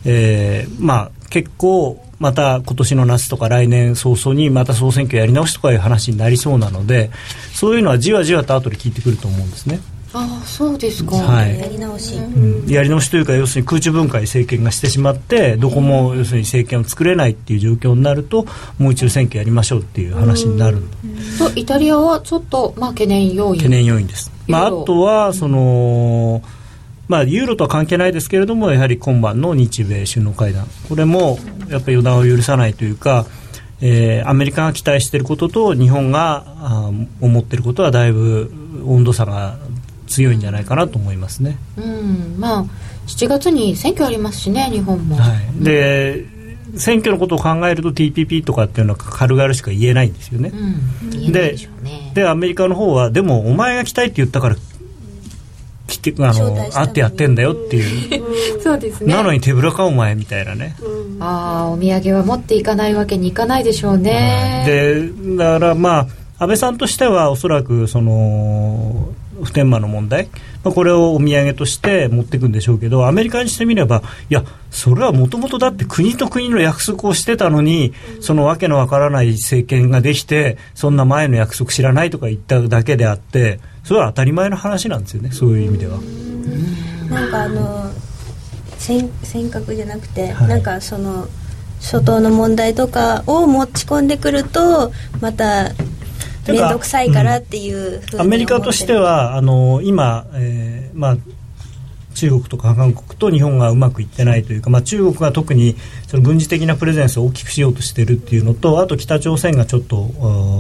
[0.07, 7.11] えーまあ、結構また今年の夏とか来年早々にまた総選挙やり直しとかいう話になりそうなので
[7.55, 9.81] そういうのはじわじわと後で聞いてくると思うんですね。
[10.12, 11.17] ああ、そうですか。
[11.17, 11.59] はい。
[11.59, 12.67] やり直し、うん。
[12.67, 18.47] やり直しというか要するに空中分解政権がしてしまってどこも要するに政権を作れないっていう状況になると
[18.79, 20.83] もう一度選挙やりましょうっていう話になる
[21.39, 23.57] と、イタリアはちょっと、まあ、懸念要因。
[23.57, 26.43] 懸念要因です、まあ、あとはその、
[27.09, 31.39] まあ、ユーロとは関係ないですけれどもやはり今晩の日米首脳会談これも
[31.69, 33.27] やっぱり予断を許さないというか、
[33.81, 38.53] えーアメリカが期待していることと日本があー思っていることはだいぶ
[38.87, 39.59] 温度差が
[40.07, 41.59] 強いんじゃないかなと思いますね。
[41.77, 42.65] うん、まあ、
[43.07, 45.17] 7月に選挙ありますしね、日本も。
[45.17, 46.27] はい、で
[46.77, 50.53] 選挙のことを考えると TPP とかっていうのは軽々しか言えないんですよね。
[50.53, 52.13] うん、でしょうね。
[52.15, 54.57] でアメリカの方はでもお前が来たいって言ったから
[55.87, 58.22] 来てあの会ってやってんだよっていう、
[58.62, 59.14] そうですね。
[59.14, 60.74] なのに手ぶらかお前みたいなね、
[61.20, 64.64] ああ、お土産は持っていかないわけにいかないでしょうね。
[64.66, 66.07] でだからまあ
[66.39, 69.09] 安倍さんとしてはおそらくその
[69.47, 70.29] 普天間の問題、
[70.63, 85.99] まあ、これをお土産として持っていくんでしょうけどアメリカにしてみればいやそれはもともとだって国と国の約束をしてたのにそのわけのわからない政権ができてそんな前の約束知らないとか言っただけであってそれは当たり前の話なんですよねそういう意味では。
[87.09, 87.91] なんかあの
[88.79, 91.29] 尖尖閣じゃなくて、はいなんかその
[91.81, 95.71] 諸島の問題とかを持ち込んでくるとまた
[96.53, 101.17] 面倒くさいからっていうふうにアメリカとしてはあの今、えーまあ、
[102.15, 105.77] 中国とか韓国と日本がうまくいってないというか、まあ、中国が特に
[106.09, 109.97] その軍事的なプレゼンスを大きくしようとしているっていうのとあと北朝鮮がちょっと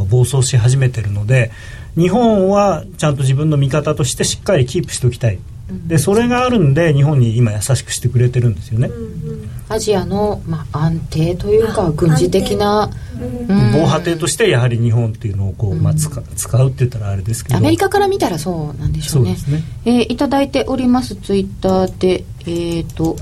[0.08, 1.50] 暴走し始めてるので
[1.96, 5.38] 日本はちゃんと自分の味方としてしっかりキープしておきたい。
[5.68, 8.90] でそれがあるんで日本に今優しくしてくれてるんですよね、
[9.68, 12.88] アジアの、まあ、安定というか、軍事的な、
[13.48, 13.72] うん。
[13.72, 17.56] 防波堤としてやはり日本っていうのをこう、まあ、使使うって言ったらあれですけど。
[17.56, 19.20] アメリカから見たらそうなんでしょね。
[19.20, 19.62] そううですね。
[19.84, 23.16] えーいただいております、ツイッターで、えっ、と、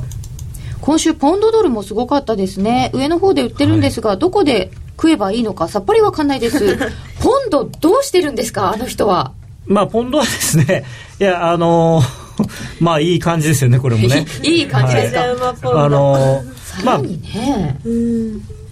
[0.82, 2.90] 今週、ポンドドルもすごかったですね。
[2.92, 6.76] 上の方で売ってるんですが、どこで食えばいいのかさっぱりわかんないです。
[7.20, 9.32] ポンドどうしてるんですかあの人は。
[9.66, 10.84] まあポンドはですね
[11.18, 12.23] いやあのー
[12.80, 14.26] まあいい感じですよねこれもね。
[14.42, 17.78] いい感じですか、じゃあのーまあね。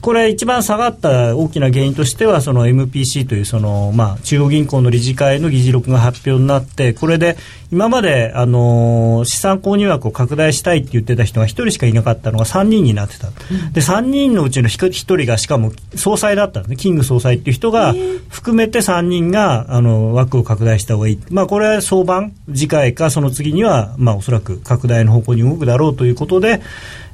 [0.02, 7.36] これ一番下がった大きな原因としてはその MPC というその、まあ、中央銀行の理事会の議事録が発表になってこれで
[7.70, 16.76] 今まで、あのー資産購入枠を拡大したいって言ってた人が1人しかいなかったのが3人になってた、で3人のうちの 1, 人がしかも総裁だったんですね。
[16.76, 17.94] キング総裁っていう人が
[18.28, 26.60] 含めて3人があの枠を拡大した方がいい、まあ、これは相番次回かその次には、まあ、おそらく拡大の方向に動くだろうということで、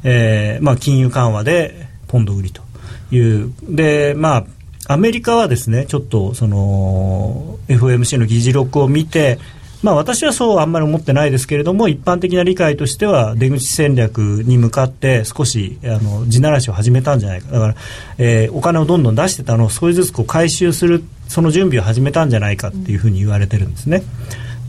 [0.05, 2.62] えーまあ、金融緩和でポンド売りと
[3.11, 3.52] いう。
[3.62, 4.46] でまあ
[4.94, 9.38] アメリカはですねちょっとその FOMC の議事録を見て
[9.82, 17.52] まあ私はそうあんまり思ってないですけれども一般的な理解としては出口戦略に向かって少しあの地ならしを始めたんじゃないか。
[17.52, 17.74] だから、
[18.18, 24.02] えーお金をどんどん出してたのを少しずつこう回収するその準備を始めたんじゃないかっていうふうに言われてるんですね。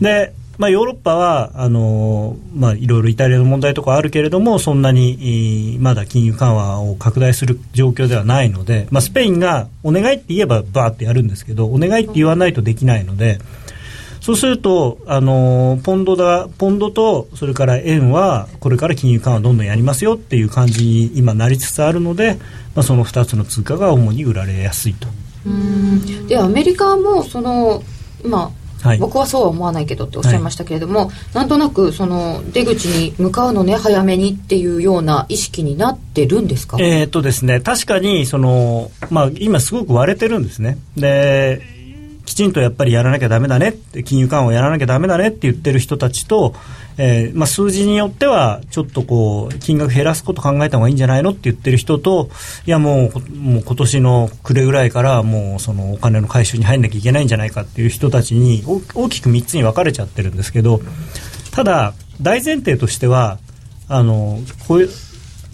[0.00, 13.38] でまあ、ヨーロッパはあの、まあ、いろいろイタリアの問題とかあるけれどもそんなにまだ金融緩和を拡大する状況ではないので、まあ、スペインがお願いって言えばバーってやるんですけどお願いって言わないとできないので。
[14.20, 22.34] そうすると、あのポンドだポンドとそれから円はこれから金融緩和どんどんやりますよっていう感じに今なりつつあるので、
[22.74, 25.08] まあ、その2つの通貨が主に売られやすいと。
[26.28, 27.82] でアメリカもその
[28.22, 28.52] 今
[28.82, 36.78] はい、僕はそうは思わないけどっておっしゃいましたけれども、はい、なんとなくその出口に向かうのね早めにっていうような意識になってるんですか？
[36.80, 40.78] えー、っとですね確かにその、まあ、今すごく割れてるんですね。
[40.96, 41.62] で
[42.26, 46.54] きちんとやっぱりやらなきゃだめだねって金融緩和をやらなきゃだめだねって言ってる人たちと、
[47.02, 51.30] えーまあ、数字によってはちょっとこう金額減らすこと考えた方がいいんじゃないの？
[51.30, 52.28] って言ってる人と
[52.66, 60.82] いやもうもう今年の暮れぐらいからもうそのお金の回収に入んなきゃいけないんじゃないかっていう人たちに大きく3つに分かれちゃってるんですけど
[61.52, 63.38] ただ大前提としては
[63.88, 64.38] あの
[64.68, 64.90] こういう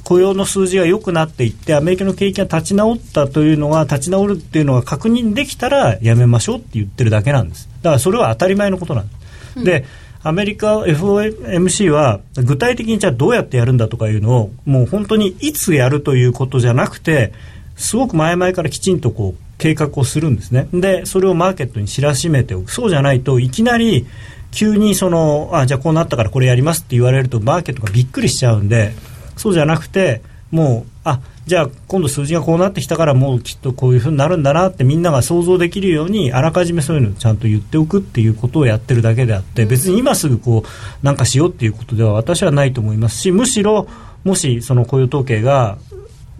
[0.02, 7.68] 雇用の数字が良くなっていってアメリカの景気が立ち直ったというのが立ち直るっていうのが確認できたらやめましょうって言ってるだけなんです。
[7.82, 9.84] だからそれは当たり前のことなんです、うん、で
[10.26, 17.32] アメリカ FOMC は具体的にじゃあどうやってやるんだとかいうのをもう本当にいつやるということじゃなくて
[17.76, 20.68] すごく前々からきちんとこう計画をするんですね。
[20.72, 22.72] でそれをマーケットに知らしめておく。
[22.72, 24.04] そうじゃないといきなり
[24.50, 28.94] 急にそのあじゃあこうなったからこれやりますって言われるとマーケットがびっくりしちゃうんで
[29.36, 43.20] そうじゃなくてもうあじゃあ今度数字がこうなってきたからもうきっとこういうふうになるんだなってみんなが想像できるようにあらかじめそういうのをちゃんと言っておくっていうことをやってるだけであって別に今すぐこうなんかしようっていうことでは私はないと思います。
[43.20, 43.86] しむしろ
[44.24, 45.78] もしその雇用統計が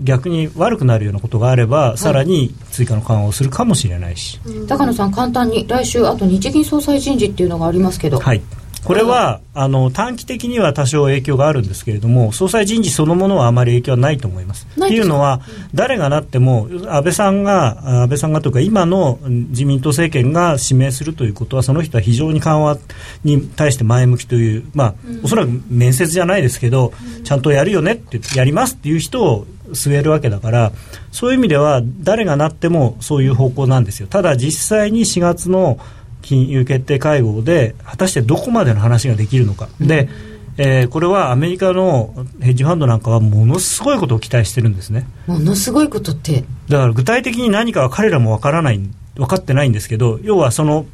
[0.01, 8.19] 逆に悪くなるようなことがあれば、さらに追加の緩和をするかもしれないし、高野さん簡単に来週あと日銀総裁人事っていうのがありますけど。
[8.19, 8.43] はい
[8.85, 14.66] これはあの短期的には多少影響があるんですけれども総裁人事そのものはあまり影響はないと思います。
[14.70, 15.41] っていうのは、
[15.74, 22.79] 誰がなっても安倍さんが安倍さんがというか今の自民党政権が指名するということはその人は非常に緩和
[23.24, 26.93] に対して前向きという、まあ、おそらく面接じゃないですけど、
[27.24, 30.72] ちゃんとやるよねってやりますっていう人を据えるわけだから
[31.11, 34.07] そういう意味では誰がなってもそういう方向なんですよ。
[34.07, 35.79] ただ実際に4月の
[36.27, 40.09] 金融決定会合で果たしてどこまでの話ができるのか、で、
[40.59, 45.07] えー、これはアメリカのヘッジファンドなんかはものすごいことを期待してるんですね。
[45.27, 46.45] ものすごいことって。
[46.68, 48.81] だから具体的に何かは彼らも分からない
[49.14, 50.87] 分かってないんですけど要はその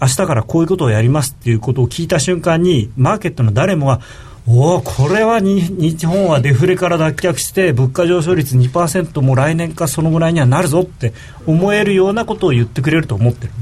[0.00, 4.00] 明日からこういうことをやりますっていうことを聞いた瞬間にマーケットの誰もが
[4.46, 11.12] おおこれは日本はデフレから脱却して物価上昇率2%も来年かそのぐらいにはなるぞって
[11.46, 13.52] 思えるようなことを言ってくれると思ってる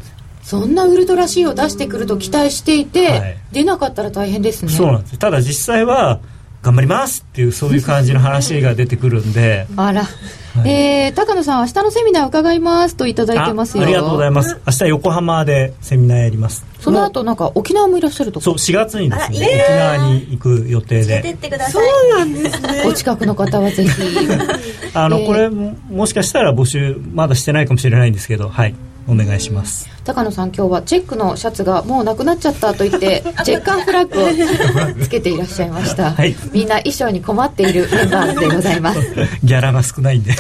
[0.46, 4.70] そんなウルトラ C を出してくると期待していて、はい、出なかったら大変ですね。
[4.70, 5.18] そうなんです。
[5.18, 6.20] ただ実際は
[6.62, 9.66] 頑張りますっていうそういう感じの話が出てくるんで。
[9.76, 13.82] あら、はい、えー、高野さん明日のセミナー伺いますといただいてますよ。
[13.82, 14.56] ありがとうございます。
[14.64, 16.64] 明日横浜でセミナーやります。
[16.78, 21.36] その後なんか沖縄もいらっしゃるとそう4月にですね沖縄に行く予定で。
[21.72, 22.82] そうなんですね。
[22.86, 23.90] お近くの方はぜひ。
[24.94, 28.76] あの、えー、これもしかしたら募集まだしてないかもしれないんですけどはい
[29.08, 29.88] お願いします。
[30.04, 39.00] 高野さん今日はチェックのシャツがもうなくなっちゃったと言って チェッカーフラッグをつけていらっしゃいました、はい、みんな衣装に困っているメンバーでございます。
[39.42, 40.32] ギャラが少ないんで。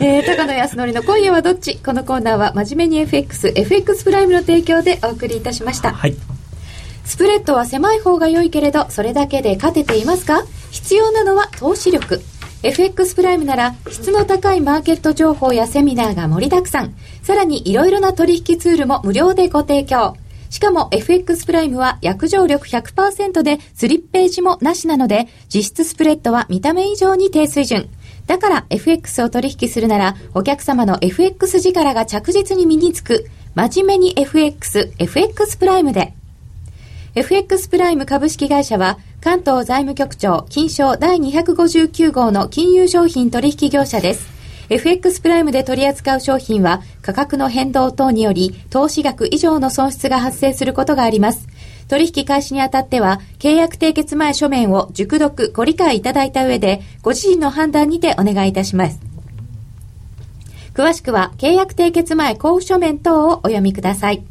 [0.00, 1.76] えー、高野康則の今夜はどっち？
[1.76, 6.14] このコーナーは真面目に FXFX プライムの提供でお送りいたしました、はい、
[7.04, 10.44] スプレッドは狭い方が良いけれどそれだけで勝てていますか？
[10.70, 12.20] 必要なのは投資力
[12.64, 16.94] FX プライムなら質の高いマーケット情報やセミナーが盛りだくさん。
[17.22, 20.16] さらにいろいろな取引ツールも無料でご提供。
[20.48, 27.90] しかも FX プライムは約定力100%でスリッページもなしなので実質スプレッドは見た目以上に低水準。
[28.26, 36.14] だから FX を取引するならお客様の FX 力が着実に身につく真面目に FX、FX プライムで。
[37.14, 44.28] FX プライム株式会社は関東財務局長金賞第259号の金融商品取引業者です。
[44.68, 51.48] FX プライムで取り扱う商品は価格の変動等により投資額以上の損失が発生することがあります。
[51.88, 59.00] 取引開始にあたっては契約締結前書面を熟読ご理解いただいた上でご自身の判断にてお願いいたします。
[60.74, 64.22] 詳しくは契約締結前交付書面等をお読みください。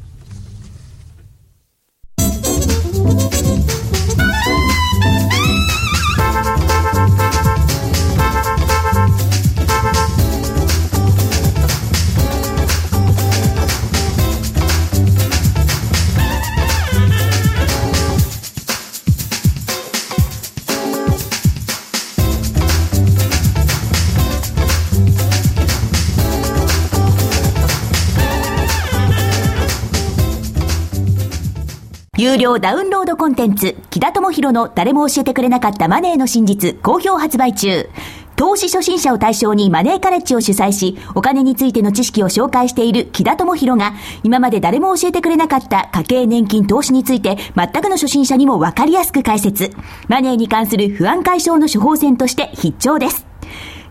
[32.24, 37.90] 有料ダウンロードコンテンツ、木田智博の誰も教えてくれなかったマネーの真実、好評発売中。
[38.38, 43.92] 投資初心者を対象にマネーカレッジを主催し、お金についての知識を紹介している木田智博が、
[44.24, 49.72] 今まで誰も教えてくれなかった家計年金投資について、全くの初心者にもわかりやすく解説。
[50.08, 53.26] マネーに関する不安解消の処方箋として必聴です。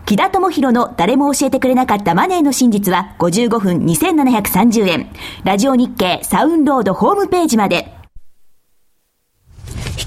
[0.07, 5.13] 木田智博の誰も教えてくれなかったマネーの真実は55分2730円。
[5.43, 8.02] ラジオ日経サウンロードホームページまで。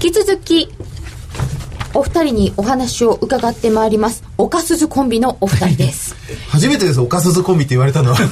[0.01, 0.69] 引き続き、
[1.93, 4.23] お二人にお話を伺ってまいります。
[4.37, 6.15] 岡鈴コンビのお二人です。
[6.49, 8.17] 初めてです、おかすずコンビって言われたのは。
[8.21, 8.25] え、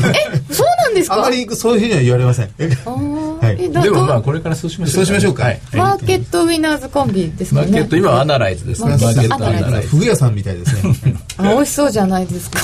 [0.54, 1.16] そうなんですか？
[1.18, 2.50] あまりそういうふうには言われません。
[2.56, 7.68] はいでもまあどこれからそうしましょうそうしましょうかはいマーケットウィナーズコンビですかね。
[7.68, 10.96] マーケット今はアナライズですねマーケットマーケットアナライズフグ屋さんみたいですね。
[11.38, 12.62] あ美味しそうじゃないですか。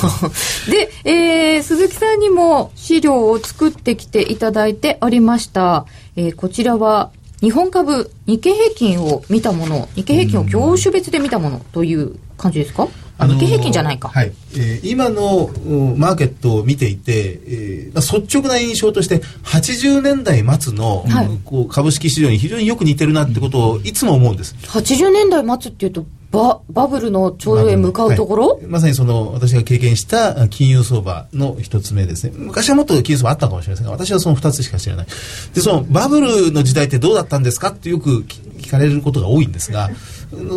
[0.69, 5.85] で、えー、鈴木さんにも資料を作ってきていただいておりました。
[6.15, 7.09] えー、こちらは
[7.41, 12.87] 日本株、日経平均を見たもの、日経平均を業種別で見たものという感じですか、
[13.17, 14.09] あ日経平均じゃないか。
[14.09, 14.31] はい。
[14.55, 24.55] えー今のうんマーケットを見ていて、えーまあ率直な印象として、80年代末の、はいうんこう株式市場に非常によく似てるなってことをいつも思うんです。
[24.67, 28.65] 80年代末っていうと、ババブルのちょうどへ向かうところ、はい。
[28.65, 32.33] まさにその私が経験した金融相場の一つ目ですね。
[32.35, 35.07] 昔はもっと金融相場あったかもしれませんが私はその二つしか知らない。
[35.53, 38.23] でそのバブルの時代ってどうだったんですかってよく
[38.61, 39.89] 聞かれることが多いんですが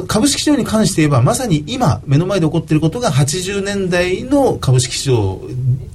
[0.06, 5.40] 株式市場に関して言えばまさに今目の前で起こっていることが80年代の株式市場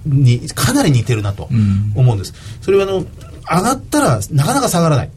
[0.05, 1.47] にかなり似てるなと
[1.95, 3.05] 思うんです、それはあの
[3.49, 5.11] 上がったらなかなか下がらない。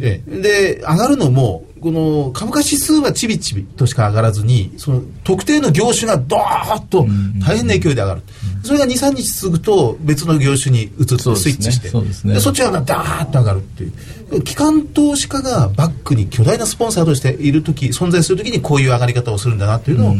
[0.00, 7.04] ええ、で上がるのもこの株価指数はちびちびとしか上がらずにその特定の業種がドーッと
[7.44, 8.22] 大変な勢いで上がる、
[8.62, 12.38] それが23日続くと別の業種に移ってスイッチしてそうですね。
[12.38, 14.42] そっちがダーッと上がるっていう。
[14.44, 20.14] 機関投資家がバックに巨大なスポンサーとしている時存在する時にこういう上がり方をするんだなっていうのを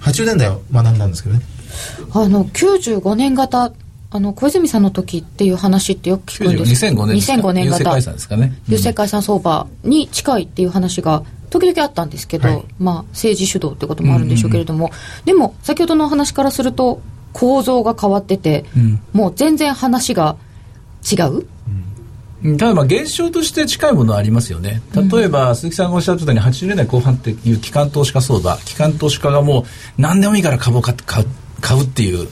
[0.00, 1.42] 80年代は学んだんですけどね。
[2.12, 3.72] あの、95年型、
[4.14, 7.82] あの、小泉さんの時っていう話ってよく聞くんです2005年ですか？2005年型。
[7.82, 8.52] 郵政解散ですかね。
[8.68, 12.64] 郵政解散相場に近いっていう話が時々あったんですけど、はい。
[12.78, 14.92] まあ、政治主導ってこともあるんでしょうけれども、
[15.24, 17.00] でも、先ほどのお話からすると、
[17.32, 19.00] 構造が変わってて、ん。
[19.12, 20.36] もう全然話が
[21.10, 21.46] 違う？
[22.44, 22.56] うん。
[22.56, 24.80] ただまあ現象として近いものはありますよね。
[24.94, 28.56] 例えば鈴木さんがおっしゃったように80年代後半っていう機関投資家相場。
[28.58, 29.64] 機関投資家がもう
[30.00, 30.94] 何でもいいから株を買
[31.60, 32.28] 買うっていう、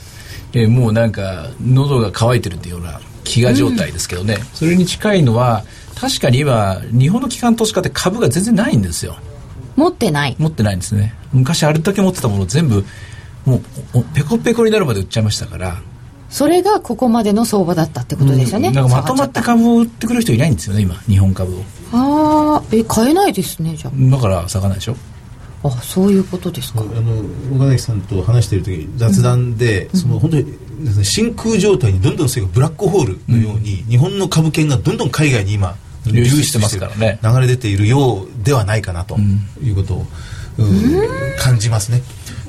[0.54, 5.64] えーもうなんか喉が渇いてるっていうような飢餓状態ですけどね、それに近いのは
[5.98, 9.16] 確かに今日本の機関投資家って株が全然ないんですよ。
[9.76, 10.36] 持ってない。
[10.38, 11.14] 持ってないんですね。
[11.32, 12.84] 昔あれだけ持ってたもの全部
[13.46, 13.56] も
[13.94, 15.80] うおペコペコになるまで売っちゃいましたから。
[16.28, 18.70] それがここまでの相場だったってことですよね。
[18.70, 21.62] なんかまとまって株を売ってくる人いないんですよね今日本株を。
[21.92, 24.96] ああ、え、買えないですね、じゃだから下がらないでしょ
[25.62, 25.68] あ。
[25.68, 26.80] あ、そういうことですか。
[26.80, 39.16] あの岡崎さんと話している時雑談で、その本当に真空状態にどんどんそれがブラックホールのように、日本の株券がどんどん海外に今流出してますからね流れ出ているようではないかなと
[39.62, 40.06] いうことを、うん
[41.38, 42.02] 感じますね。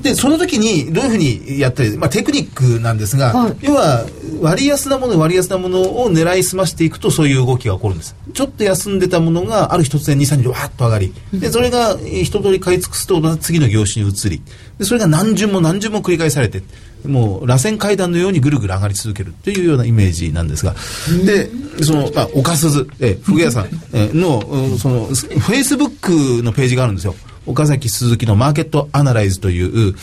[0.03, 3.55] でその時にどういうふうにやったり、まあ、テクニックなんですが、はい。
[3.61, 4.05] 要は
[4.41, 8.15] 割安なもの割安なものを狙いすましていくとそういう動きが起こるんです。
[8.33, 14.41] ちょっと休んでたものがある日突然23日でわーっと上がりでそれがえー一通り買い尽くすと次の業種に移り
[14.77, 16.63] でそれが何巡も何巡も繰り返されて
[17.05, 20.73] もう螺旋階段のようにぐるぐる上がり続けるというようなイメージなんですが
[21.25, 21.49] で
[21.83, 27.15] その、まあ、岡鈴、えー、フグ屋さんえーのうんそのフェイスブックのページがあるんですよ
[27.45, 29.95] 岡崎鈴木のマーケットアナライズという、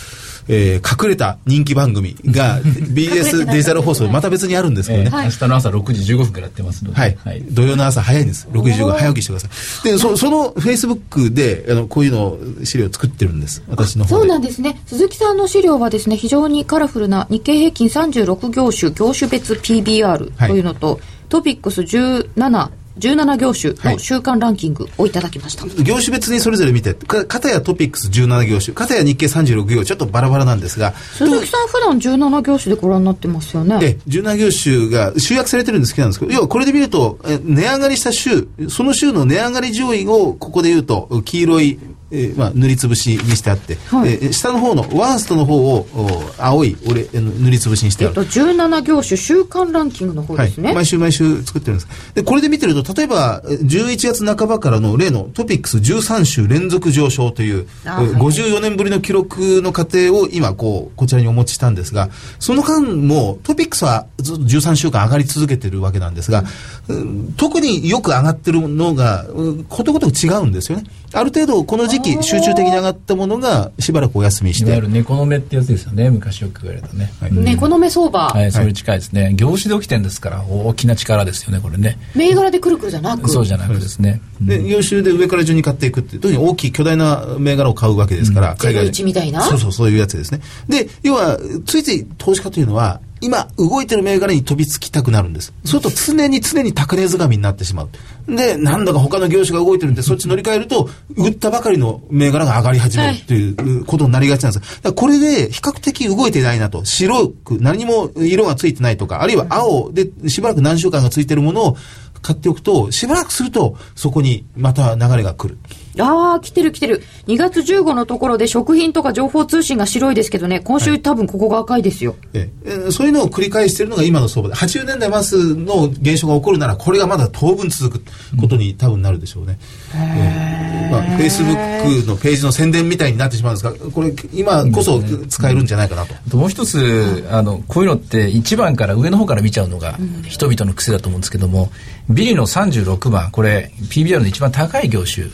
[0.48, 2.60] えー隠れた人気番組が
[2.92, 7.16] BS デジタル放送でまた別にあるんですけどね、えー明日の朝6時15分からやってますので、はい、
[7.50, 8.48] 土曜の朝早いんです。
[8.48, 9.48] 6時15分早起きしてくださ
[9.88, 9.92] い。
[9.92, 13.62] でそそのフェイスブックであのこういうのを資料を作ってるんです。
[13.68, 14.20] 私の方で。
[14.20, 14.80] そうなんですね。
[14.86, 20.50] 鈴木さんの資料はですね、非常にカラフルな日経平均36業種、業種別 PBR はい。
[20.50, 22.70] というのと、トピックス17、
[23.00, 25.66] 17業種の週間ランキングをいただきました。
[25.82, 33.78] 業種別にそれぞれ見てか片やトピックス17業種片や日経36業種ちょっとバラバラなんですが鈴木さん普段17業種でご覧になってますよね。
[33.82, 41.78] え17業種が集約されてるんですけど要はこれで見るとえ値上がりした週その週の値上がり上位をここで言うと黄色い
[42.10, 50.66] えーまあ、塗りつぶしにしてあって、はいえー下の方のワーストの方をお青い俺塗りつぶしにしてあるえっと、17業種週間ランキングの方ですね。
[50.68, 52.14] はい、毎週毎週作ってるんです。
[52.14, 66.44] で、これで見てると、例えば、え11月半ばからの例のトピックス13週連続上昇という、はい54年ぶりの記録の過程を今、こう、こちらにお持ちしたんですが、その間も、トピックスはずっと13週間上がり続けてるわけなんですが、
[66.88, 70.84] うん特によく上がってるのが、うんことごとく違うんですよね。
[71.12, 74.66] ある程度、この時期、集中的に上がったものが、しばらくお休みして。
[74.66, 76.10] いわゆる、猫の目ってやつですよね。
[76.10, 81.98] 昔よく言われたね、猫の目相場、はい、それに近いですね、業種で起きてるんですから大きな力ですよねこれね。
[82.14, 83.28] 銘柄でくるくるじゃなく。
[83.28, 89.42] そうじゃなくですね、で、業種で上から順に買っていくって、特に大きい巨大な銘柄を買うわけですから、海外で01みたいな。
[89.42, 90.40] そうそう、そういうやつですね。
[90.68, 95.52] で、要は、ついつい投資家というのは、今、動いてる銘柄に飛びつきたくなるんです。
[95.64, 97.88] そうすると、常に常に高値掴みになってしまう。
[98.28, 104.76] で、なんだか他の業種が動いてるんで、そっち乗り換えると、売ったばかりの銘柄が上がり始めるっていうことになりがちなんです。
[104.76, 111.76] だからこれで、比較的動いてないなと、白く、何にも色がついてないとか、あるいは青で、しばらく何週間がついてるものを、
[112.22, 115.58] 買っておくと、しばらくすると、そこにまた流れが来る。
[115.98, 117.02] ああ、来てる来てる。
[117.26, 122.16] 2月15のところで食品とか情報通信が白いですけどね、今週多分ここが赤いですよ。
[122.34, 122.70] ええ。
[122.70, 128.04] ーそういうのを繰り返しているのが今の相場で、80年代末の現象が起こるなら、これがまだ当分続く
[128.40, 129.58] ことに多分なるでしょうね。
[129.94, 130.90] ええ。
[130.90, 136.14] まあ、Facebook のページの宣伝みたいになってしまうんですが、これ、今こそ使えるんじゃないかなと。
[136.14, 141.70] あともう一つ、あのこういうのって1番から上の方から見ちゃうのが人々の癖だと思うんですけども、
[142.08, 145.28] ビリの36番これ PBR の一番高い業種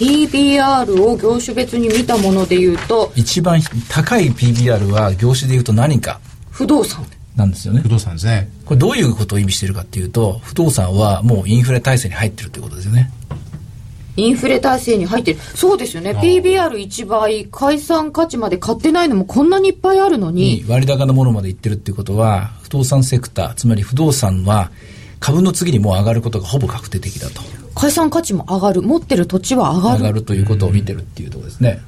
[0.00, 6.20] PBR を業種別に見たもので言うと、一番高い PBR は業種で言うと何か
[6.50, 7.04] 不動産。
[7.36, 8.50] なんですよね不動産ですね。
[8.64, 13.10] これどういうことを意味しているかっていうと不動産はもうインフレ体制に入ってるということですよね
[14.16, 15.38] インフレ体制に入ってる。
[15.38, 16.10] そうですよね。
[16.10, 24.70] PBR1 倍、解散価値まで買ってないのもこんなにいっぱいあるのにに、割高なものまでいってるっていうことは不動産セクターつまり不動産は
[25.20, 28.82] 株の次にもう上がることがほぼ確定的だと解散価値も上がる。
[28.82, 29.96] 持ってる土地は上がる。
[29.98, 31.80] 上がるということを見てるっていうところですね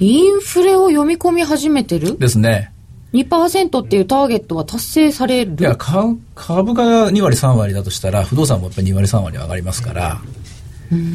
[0.00, 2.72] インフレを読み込み始めてるですね
[3.12, 10.20] ?2% っていうターゲットは達成されるいやか株が2割3割だとしたら不動産もやっぱり2割3割上がりますから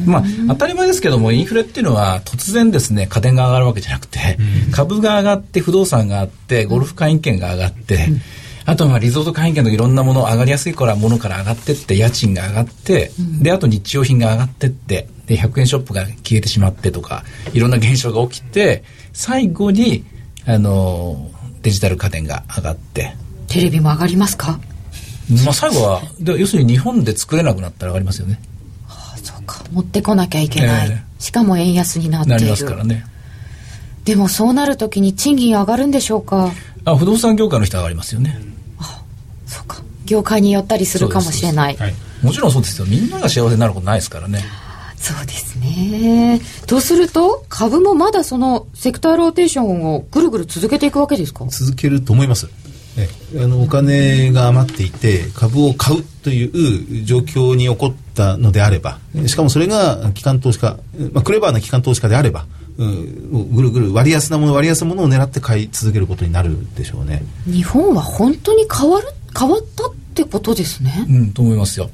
[0.06, 4.38] まあ当たり前ですけどもインフレっていうのは突然ですね家電が上がるわけじゃなくて
[4.72, 8.08] 株が上がって不動産があってゴルフ会員権が上がって
[8.70, 13.10] あとはまあリゾート会員権のいろんなもの上がりやすいからものから上がってって家賃が上がって
[13.42, 20.04] であと日用品が上がってってで100円ショップが消えてしまってとかいろんな現象が起きて最後に
[20.46, 21.30] あの
[21.62, 23.16] デジタル家電が上がって
[23.48, 24.60] テレビも上がりますか？
[25.44, 28.40] まあ、最後はで要するに日本で作れなくなったら上がりますよね
[28.88, 29.64] あそうか。
[29.72, 30.90] 持ってこなきゃいけない。
[30.92, 32.38] えしかも円安になっている。
[32.38, 33.04] なりますからね
[34.04, 36.52] でもそうなるときに賃金上がるんでしょうか？
[36.84, 38.38] あ不動産業界の人は上がりますよね。
[40.10, 41.76] 業界によったりするかもしれない。
[41.76, 41.94] はい。
[42.22, 44.44] もちろんそうですよみんなが幸せになることないですからね
[44.96, 46.40] そうですね。
[46.66, 51.46] とすると、株もまだそのセクターローテーションをぐるぐる続けていくわけですか？
[51.46, 52.48] 続けると思います。
[52.98, 53.08] え
[53.42, 60.76] あのお金が余っていて株を買うという状況に起こったのであればしかもそれが機関投資家、
[61.12, 62.46] まあ、クレバーな機関投資家であれば、
[62.78, 69.06] うん、ぐるぐる割安なもの割安なものを狙って買い続けることになるでしょうね日本は本当に変わる、
[69.38, 69.84] 変わった
[70.22, 71.06] ってことですね。
[71.08, 71.90] うんと思いますよ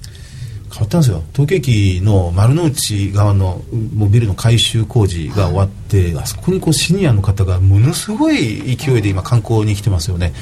[0.73, 3.63] 変わったんですよ東京駅の丸の内側の
[3.95, 5.86] もうビルの改修工事が終わって、
[6.19, 10.33] あそこにこうシニアの方がものすごい勢いで今観光に来てますよね。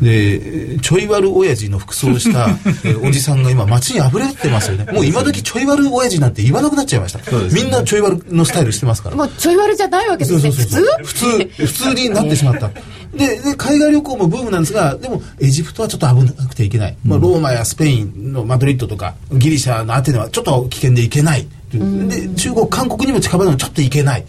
[0.00, 2.48] でちょい悪親父の服装をした
[2.84, 4.90] えおじさんが今街にあふれてますよね。
[4.92, 7.20] もう今時ちょい悪親父なんて言わなくなっちゃいました、
[7.52, 9.16] みんなちょい悪のスタイルしてますから。
[9.16, 10.50] もうちょい悪じゃないわけですね。
[10.50, 12.70] 普通普通普通になってしまった。
[13.14, 21.46] でで海外旅行もブームなんですがでもエジプトはちょっと危なくていけない、まあ、ローマやスペインのマドリッドとかギリシャのアテネはちょっと危険でいけない。
[21.72, 24.24] で中国韓国にも近場でもちょっといけない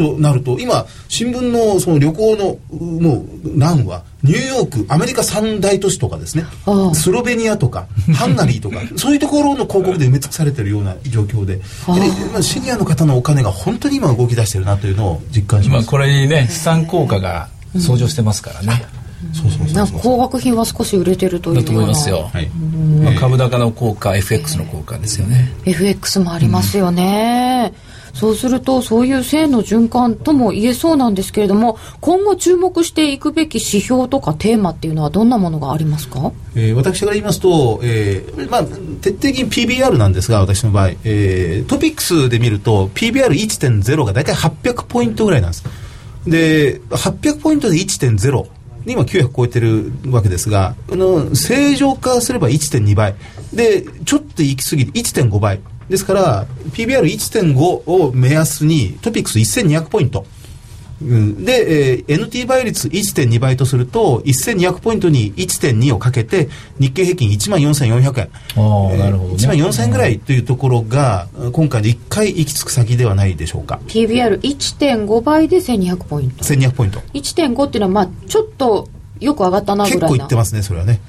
[0.00, 6.44] となると今新聞のその旅行のうもう欄はニューヨークアメリカ三大都市とかですね。
[6.64, 6.94] ああ。
[6.94, 11.56] スロベニアとかハンガリーとか そういうところの広告で埋め尽くされてるような状況で。
[11.56, 11.62] で
[12.32, 15.82] まあシニアの方のお金が本当に今動き出してるなというのを実感します。
[15.82, 17.48] 今これにね資産効果が
[17.78, 18.82] 相乗してますからね、
[19.34, 22.48] そうそうそうなんか高額品は少し売れてるというだと思いますよ、はい。
[22.48, 27.72] まあ、株高の効果 FX の効果ですよね、FX もありますよね、
[28.20, 45.64] そうするとそういう正の循環とも言えそうなんですけれども今後注目していくべき指標とかテーマっていうのはどんなものがありますか、えー、私から言いますと、えーまあ、徹底的に PBR なんですが私の場合、えー、トピックスで見ると PBR1.0 が大体800ポイントぐらいなんです。
[46.26, 48.46] で800ポイントで1.0
[48.86, 53.14] 今900超えてるわけですがあの正常化すれば1.2倍。
[53.54, 55.60] でちょっと行き過ぎて1.5倍。
[55.90, 60.24] ですから PBR1.5 を目安にトピックス1200ポイント。
[61.00, 68.30] で、えー、NT 倍率1.2倍とすると1200ポイントに1.2をかけて日経平均1万4400円
[68.92, 73.80] あ、なるほど、ね、1万4000円ぐらいというところが今回で1回行き着く先ではないでしょうか。
[73.86, 76.44] PBR1.5 倍で1200ポイント。
[76.44, 77.00] 1200ポイント。
[77.14, 78.88] 1.5っていうのはまあちょっと
[79.20, 80.08] よく上がったなぐらいな。
[80.08, 81.00] 結構いってますねそれはね。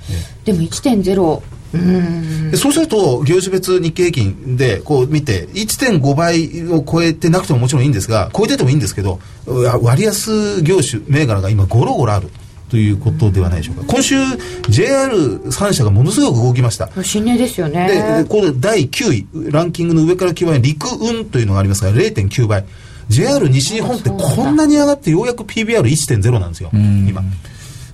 [0.45, 1.41] でも1.0
[1.71, 9.19] でそうすると業種別日経平均でこう見て1.5倍を超えてなくてももちろんいいんですが超えててもいいんですけど
[9.81, 12.29] 割安業種銘柄が今ゴロゴロある。
[12.69, 13.83] ということではないでしょうか。
[13.85, 16.89] 今週 JR3 社がものすごく動きました。
[17.03, 18.23] 新値ですよね。
[18.23, 22.63] でこれ第9位ランキングの上から9番陸運というのがありますが0.9倍。
[23.09, 26.69] JR 西日本ってこんなに上がってようやく PBR1.0 なんですよ。
[26.71, 27.21] 今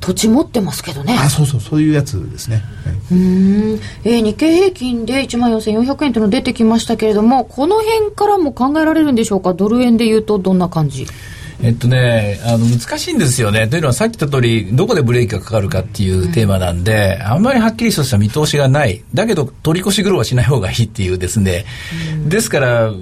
[0.08, 9.54] 土地持ってますけどねあそうそうそういうやつですね、はい、うんえー、日経平均で1万4400円というの出てきましたけれどもこの辺からも考えられるんでしょうか？
[9.54, 11.06] ドル円でいうとどんな感じ？
[11.62, 13.68] えっとね、あの難しいんですよね。
[13.68, 19.04] というのはさっき言った通り、どこでブレーキがかかるかっていうテーマなんで、うん、あんまりはっきりとした見通しがない。
[19.12, 21.66] だけど、取り越し苦労はしない方がいいっていうですね。
[22.14, 22.94] うん、ですから、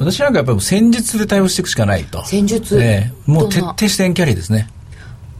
[0.00, 2.24] 私なんかやっぱり戦術で対応していくしかないと。
[2.26, 4.68] 戦術、ね、もう徹底してエンキャリーですね。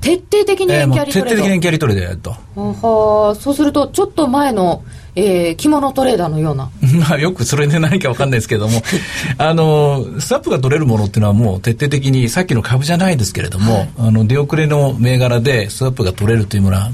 [0.03, 2.30] 徹底的にキャリトレード、えー、徹底的にキャリトレードやると。
[2.57, 4.82] はそうするとちょっと前の、
[5.14, 6.70] えー、着物トレーダーのような。
[6.98, 8.82] まあよくそれで何か分かんないですけれども。
[9.38, 16.90] あのスタップが取れるものっていうのはもう徹底的にさっきの株じゃないですけれども、はい、あの出遅れの銘柄でスタップが取れるというものは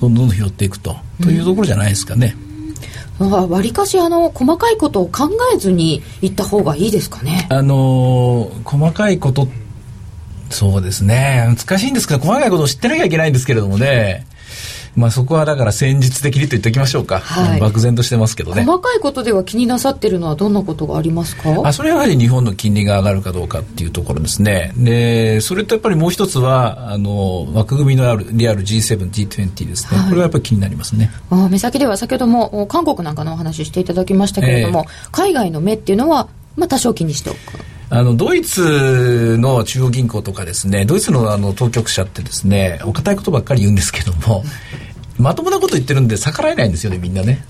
[0.00, 2.36] どんどん拾っていくと、というところじゃないですかね。
[3.18, 7.46] わりかしあの細かいことを考えずにいった方がいいですかね。
[7.50, 9.65] あの細かいことって
[10.56, 11.44] そうですね。
[11.46, 14.26] 難しいんですけど細かいことを知ってなきゃいけないんですけれどもね。
[14.96, 18.64] まあそこはだから戦術的にと言っておきましょうか、はい、漠然としてますけどね。
[18.64, 21.50] 細かいことでは気になさってるのはどんなことがありますか？
[21.68, 24.72] あそれはやはり日本の金利が上がるかどうかっていうところですね。
[24.78, 31.10] でそれとやっぱりもう一つはあの枠組みのあるリアル G7G20 ですね、はい、これはやっぱり気になりますね。
[31.28, 37.36] あ目先では先ほども韓国なんかのお話していただきましたけれども、えー、海外の目っていうのはまあ多少気にしておく
[37.88, 44.42] あのドイツの中央銀行とかですねドイツのあの当局者ってですねお堅いことばっかり言うんですけども、
[45.18, 47.44] まともなこと言ってるんで逆らえないんですよねみんなね。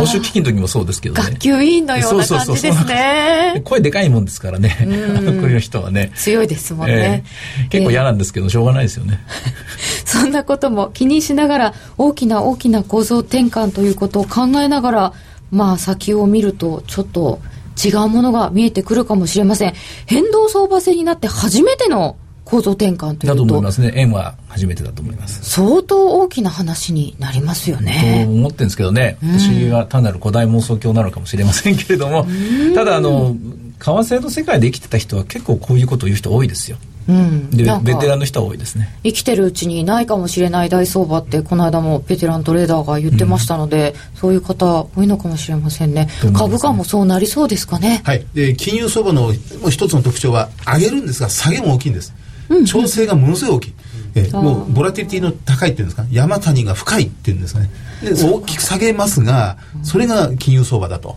[0.00, 1.22] 欧州危機の時もそうですけどね。
[1.30, 3.62] 学級委員のような感じですね。
[3.64, 6.12] 声でかいもんですからね国の人はね。
[6.14, 7.24] 強いですもんね、
[7.58, 9.20] えー、結構嫌なんですけど、しょうがないですよね。
[10.04, 15.12] そんなことも気にしながら大きな大きな構造転換ということを考えながら
[15.50, 17.40] まあ先を見るとちょっと
[17.82, 19.74] 違うものが見えてくるかもしれません。
[20.06, 23.26] 変動相場制になって初めての構造転換というと。
[23.26, 23.92] だと思いますね。
[23.94, 25.40] 円は初めてだと思います。
[25.42, 28.24] 相当大きな話になりますよね。
[28.26, 32.26] と思ってるんですけどね、私は単なる古代妄想郷なのかもしれませんけれども。
[32.74, 33.36] ただあの
[33.78, 36.78] 為替の世界で生きてた人は結構こういうことを言う人多いですよ
[37.08, 38.94] うん、でベテランの人は多いですね。
[39.02, 48.02] 生きてるうちにないかもしれない大相場ってこの間もベテラントレーダーが言ってましたので、うん、そういう方多いのかもしれませんね、ね、株価もそうなりそうですかね。
[48.04, 48.26] はい。
[48.34, 49.32] で金融相場の
[49.70, 52.14] 一つの特徴は上げるんですが下げも大きいんです、
[52.50, 53.74] うん、調整がものすごい大きい、
[54.14, 56.06] えもうボラティリティの高いっていうんですか？
[56.10, 57.70] 山谷が深いっていうんですかね。
[58.02, 61.16] で大きく下げますがそれが金融相場だと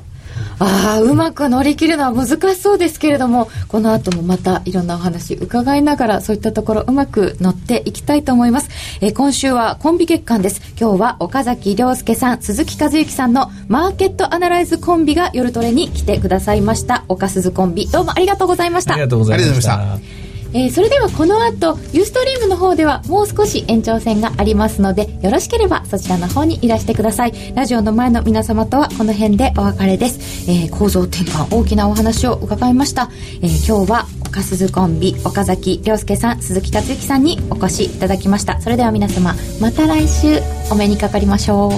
[0.59, 8.69] ああうまく乗り切るのは難しそうですけれどもこの後もまたいろんなお話伺いながらそういったところうまく乗っていきたいと思います、
[9.01, 10.61] えー、今週はコンビ月間です。
[10.79, 17.05] 今日は岡崎亮介さん鈴木和之さんのマーケットアナライズコンビが夜トレに来てくださいました。
[17.07, 18.93] 岡鈴コンビどうもありがとうございました。
[18.93, 27.33] ありがとうございましたえー、それではこの後ユーストリームの方ではもう少し延長戦がありますのでよろしければそちらの方にいらしてください。
[27.55, 33.09] ラジオの前の皆様とはこの辺でお別れです、えー、構造転換大きなお話を伺いました、
[33.41, 38.59] えー、今日は岡鈴コンビ岡崎亮介さん鈴木達之さんにお越しいただきました。
[38.61, 40.39] それでは皆様また来週
[40.71, 41.71] お目にかかりましょう。